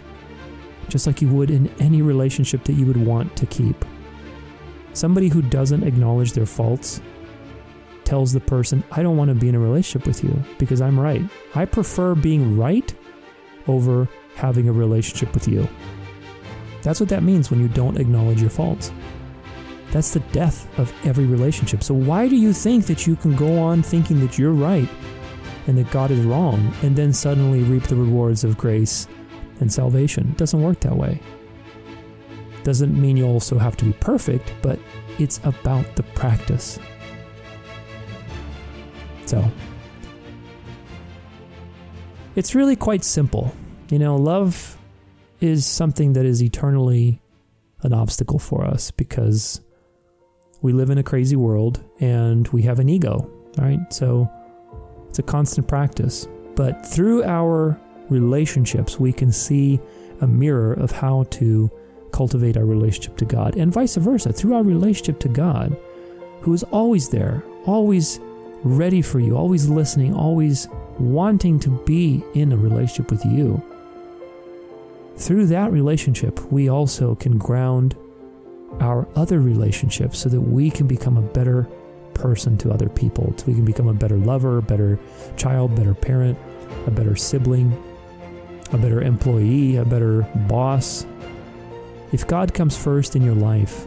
just 0.89 1.07
like 1.07 1.23
you 1.23 1.29
would 1.29 1.51
in 1.51 1.69
any 1.81 2.03
relationship 2.03 2.63
that 2.65 2.75
you 2.75 2.85
would 2.85 2.99
want 2.99 3.35
to 3.39 3.47
keep. 3.47 3.87
Somebody 4.93 5.29
who 5.29 5.41
doesn't 5.41 5.83
acknowledge 5.83 6.35
their 6.35 6.45
faults 6.45 7.01
tells 8.05 8.35
the 8.35 8.41
person, 8.41 8.85
I 8.91 9.03
don't 9.03 9.17
want 9.17 9.31
to 9.31 9.35
be 9.35 9.49
in 9.49 9.55
a 9.55 9.59
relationship 9.59 10.07
with 10.07 10.23
you 10.23 10.45
because 10.59 10.83
I'm 10.83 11.01
right. 11.01 11.23
I 11.55 11.65
prefer 11.65 12.15
being 12.15 12.59
right 12.59 12.95
over 13.67 14.07
having 14.35 14.69
a 14.69 14.73
relationship 14.73 15.33
with 15.33 15.49
you. 15.49 15.67
That's 16.83 17.01
what 17.01 17.09
that 17.09 17.23
means 17.23 17.51
when 17.51 17.61
you 17.61 17.69
don't 17.69 17.97
acknowledge 17.97 18.43
your 18.43 18.51
faults. 18.51 18.93
That's 19.95 20.13
the 20.13 20.19
death 20.33 20.67
of 20.77 20.93
every 21.07 21.25
relationship. 21.25 21.85
So, 21.85 21.95
why 21.95 22.27
do 22.27 22.35
you 22.35 22.53
think 22.53 22.87
that 22.87 23.07
you 23.07 23.15
can 23.15 23.37
go 23.37 23.61
on 23.61 23.81
thinking 23.81 24.19
that 24.27 24.37
you're 24.37 24.51
right 24.51 24.89
and 25.69 25.79
that 25.79 25.89
God 25.93 26.11
is 26.11 26.19
wrong 26.25 26.75
and 26.83 26.97
then 26.97 27.13
suddenly 27.13 27.63
reap 27.63 27.85
the 27.85 27.95
rewards 27.95 28.43
of 28.43 28.59
grace 28.59 29.07
and 29.61 29.73
salvation? 29.73 30.31
It 30.31 30.37
doesn't 30.37 30.61
work 30.61 30.81
that 30.81 30.97
way. 30.97 31.21
Doesn't 32.65 33.01
mean 33.01 33.17
you 33.17 33.25
also 33.25 33.57
have 33.57 33.77
to 33.77 33.85
be 33.85 33.93
perfect, 33.93 34.53
but 34.63 34.81
it's 35.21 35.39
about 35.45 35.95
the 35.95 36.03
practice. 36.03 36.81
So, 39.27 39.49
it's 42.35 42.57
really 42.57 42.75
quite 42.75 43.05
simple. 43.05 43.55
You 43.91 44.01
know, 44.01 44.17
love 44.17 44.77
is 45.41 45.65
something 45.65 46.15
that 46.15 46.27
is 46.27 46.43
eternally 46.43 47.23
an 47.83 47.93
obstacle 47.93 48.41
for 48.41 48.65
us 48.65 48.91
because 48.91 49.61
we 50.65 50.73
live 50.73 50.89
in 50.89 50.97
a 50.97 51.03
crazy 51.03 51.37
world 51.37 51.85
and 52.01 52.49
we 52.49 52.63
have 52.63 52.79
an 52.79 52.89
ego, 52.89 53.31
right? 53.59 53.79
So 53.93 54.27
it's 55.11 55.19
a 55.19 55.23
constant 55.23 55.69
practice. 55.69 56.27
But 56.57 56.87
through 56.87 57.23
our 57.25 57.79
relationships, 58.09 58.99
we 58.99 59.13
can 59.13 59.31
see 59.31 59.79
a 60.23 60.27
mirror 60.27 60.73
of 60.73 60.91
how 60.91 61.25
to 61.33 61.71
cultivate 62.13 62.57
our 62.57 62.65
relationship 62.65 63.19
to 63.19 63.27
God 63.27 63.57
and 63.57 63.71
vice 63.71 63.97
versa. 63.97 64.33
Through 64.33 64.55
our 64.55 64.63
relationship 64.63 65.21
to 65.21 65.29
God, 65.29 65.77
who 66.41 66.55
is 66.55 66.63
always 66.63 67.11
there, 67.11 67.45
always 67.67 68.19
ready 68.63 69.03
for 69.03 69.21
you, 69.21 69.37
always 69.37 69.69
listening, 69.69 70.15
always 70.15 70.67
wanting 70.99 71.61
to 71.61 71.69
be 71.85 72.25
in 72.33 72.53
a 72.53 72.57
relationship 72.57 73.11
with 73.11 73.23
you 73.27 73.63
through 75.17 75.47
that 75.47 75.71
relationship, 75.71 76.41
we 76.51 76.69
also 76.69 77.15
can 77.15 77.39
ground 77.39 77.97
our 78.81 79.09
other 79.17 79.41
relationships 79.41 80.19
so 80.19 80.29
that 80.29 80.41
we 80.41 80.71
can 80.71 80.87
become 80.87 81.17
a 81.17 81.23
better 81.23 81.69
person 82.15 82.57
to 82.59 82.71
other 82.71 82.89
people. 82.89 83.35
So 83.37 83.47
we 83.47 83.55
can 83.55 83.65
become 83.65 83.89
a 83.89 83.95
better 83.95 84.17
lover, 84.17 84.61
better 84.61 84.99
child, 85.37 85.75
better 85.75 85.95
parent, 85.95 86.39
a 86.87 86.91
better 86.91 87.17
sibling, 87.17 87.73
a 88.73 88.79
better 88.79 89.03
employee, 89.03 89.77
a 89.77 89.85
better 89.85 90.23
boss. 90.49 91.07
If 92.13 92.27
God 92.27 92.55
comes 92.55 92.77
first 92.77 93.17
in 93.17 93.23
your 93.23 93.35
life, 93.35 93.87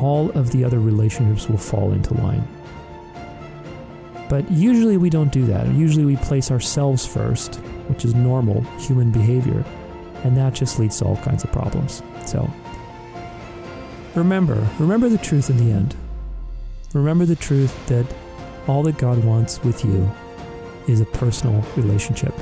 all 0.00 0.30
of 0.32 0.52
the 0.52 0.64
other 0.64 0.78
relationships 0.78 1.48
will 1.48 1.58
fall 1.58 1.92
into 1.92 2.14
line. 2.14 2.46
But 4.28 4.50
usually 4.50 4.98
we 4.98 5.10
don't 5.10 5.32
do 5.32 5.46
that. 5.46 5.66
Usually 5.68 6.04
we 6.04 6.16
place 6.16 6.50
ourselves 6.50 7.06
first, 7.06 7.56
which 7.88 8.04
is 8.04 8.14
normal 8.14 8.60
human 8.78 9.10
behavior, 9.10 9.64
and 10.22 10.36
that 10.36 10.52
just 10.52 10.78
leads 10.78 10.98
to 10.98 11.06
all 11.06 11.16
kinds 11.16 11.44
of 11.44 11.52
problems. 11.52 12.02
So 12.26 12.48
remember, 14.14 14.68
remember 14.78 15.08
the 15.08 15.18
truth 15.18 15.50
in 15.50 15.56
the 15.56 15.72
end. 15.72 15.94
Remember 16.94 17.24
the 17.24 17.36
truth 17.36 17.86
that 17.88 18.06
all 18.66 18.82
that 18.82 18.98
God 18.98 19.22
wants 19.24 19.62
with 19.62 19.84
you 19.84 20.10
is 20.86 21.00
a 21.00 21.06
personal 21.06 21.62
relationship. 21.76 22.34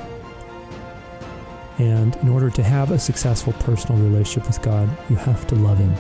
And 1.79 2.17
in 2.17 2.29
order 2.29 2.49
to 2.51 2.63
have 2.63 2.91
a 2.91 2.99
successful 2.99 3.53
personal 3.55 4.01
relationship 4.03 4.47
with 4.47 4.63
God, 4.63 4.89
you 5.11 5.17
have 5.17 5.47
to 5.49 5.55
love 5.57 5.79
Him, 5.79 5.95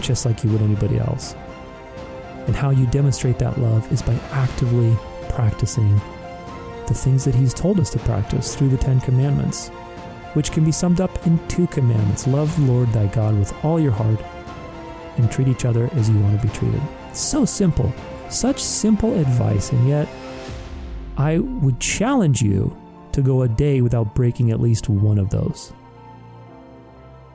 just 0.00 0.24
like 0.24 0.44
you 0.44 0.50
would 0.50 0.62
anybody 0.62 0.98
else. 0.98 1.34
And 2.46 2.54
how 2.54 2.70
you 2.70 2.86
demonstrate 2.86 3.38
that 3.38 3.58
love 3.58 3.90
is 3.92 4.02
by 4.02 4.14
actively 4.30 4.96
practicing 5.30 6.00
the 6.86 6.94
things 6.94 7.24
that 7.24 7.34
He's 7.34 7.54
told 7.54 7.80
us 7.80 7.90
to 7.90 7.98
practice 8.00 8.54
through 8.54 8.68
the 8.68 8.76
Ten 8.76 9.00
Commandments, 9.00 9.68
which 10.34 10.52
can 10.52 10.64
be 10.64 10.72
summed 10.72 11.00
up 11.00 11.26
in 11.26 11.38
two 11.48 11.66
commandments 11.68 12.26
love 12.26 12.54
the 12.56 12.72
Lord 12.72 12.88
thy 12.92 13.06
God 13.06 13.36
with 13.38 13.52
all 13.64 13.80
your 13.80 13.92
heart, 13.92 14.20
and 15.16 15.30
treat 15.30 15.48
each 15.48 15.64
other 15.64 15.88
as 15.92 16.08
you 16.08 16.18
want 16.18 16.40
to 16.40 16.46
be 16.46 16.52
treated. 16.52 16.82
So 17.12 17.44
simple, 17.44 17.92
such 18.30 18.62
simple 18.62 19.18
advice, 19.18 19.72
and 19.72 19.88
yet 19.88 20.08
I 21.16 21.38
would 21.38 21.78
challenge 21.80 22.42
you 22.42 22.76
to 23.12 23.22
go 23.22 23.42
a 23.42 23.48
day 23.48 23.80
without 23.82 24.14
breaking 24.14 24.50
at 24.50 24.60
least 24.60 24.88
one 24.88 25.18
of 25.18 25.30
those. 25.30 25.72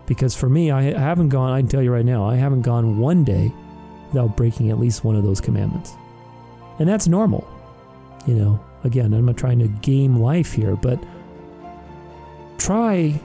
Because 0.08 0.36
for 0.36 0.50
me, 0.50 0.72
I 0.72 0.98
haven't 0.98 1.30
gone, 1.30 1.52
I 1.52 1.60
can 1.60 1.68
tell 1.68 1.84
you 1.84 1.92
right 1.92 2.06
now, 2.06 2.26
I 2.26 2.36
haven't 2.36 2.62
gone 2.62 2.98
one 2.98 3.24
day 3.24 3.54
without 4.08 4.38
breaking 4.38 4.72
at 4.72 4.80
least 4.80 5.04
one 5.04 5.16
of 5.16 5.24
those 5.24 5.42
commandments. 5.42 5.94
And 6.80 6.88
that's 6.88 7.08
normal. 7.08 7.48
You 8.26 8.36
know, 8.36 8.60
again, 8.84 9.14
I'm 9.14 9.26
not 9.26 9.38
trying 9.38 9.60
to 9.60 9.68
game 9.68 10.20
life 10.20 10.54
here, 10.54 10.76
but 10.76 11.04
try 12.58 13.20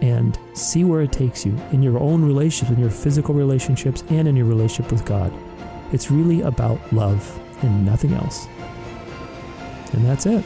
and 0.00 0.38
see 0.52 0.84
where 0.84 1.00
it 1.00 1.12
takes 1.12 1.44
you 1.44 1.58
in 1.72 1.82
your 1.82 1.98
own 1.98 2.24
relationships, 2.24 2.76
in 2.76 2.80
your 2.80 2.90
physical 2.90 3.34
relationships, 3.34 4.02
and 4.10 4.28
in 4.28 4.36
your 4.36 4.46
relationship 4.46 4.90
with 4.92 5.04
God. 5.04 5.32
It's 5.92 6.10
really 6.10 6.42
about 6.42 6.80
love 6.92 7.40
and 7.62 7.84
nothing 7.84 8.12
else. 8.14 8.46
And 9.92 10.04
that's 10.04 10.26
it. 10.26 10.44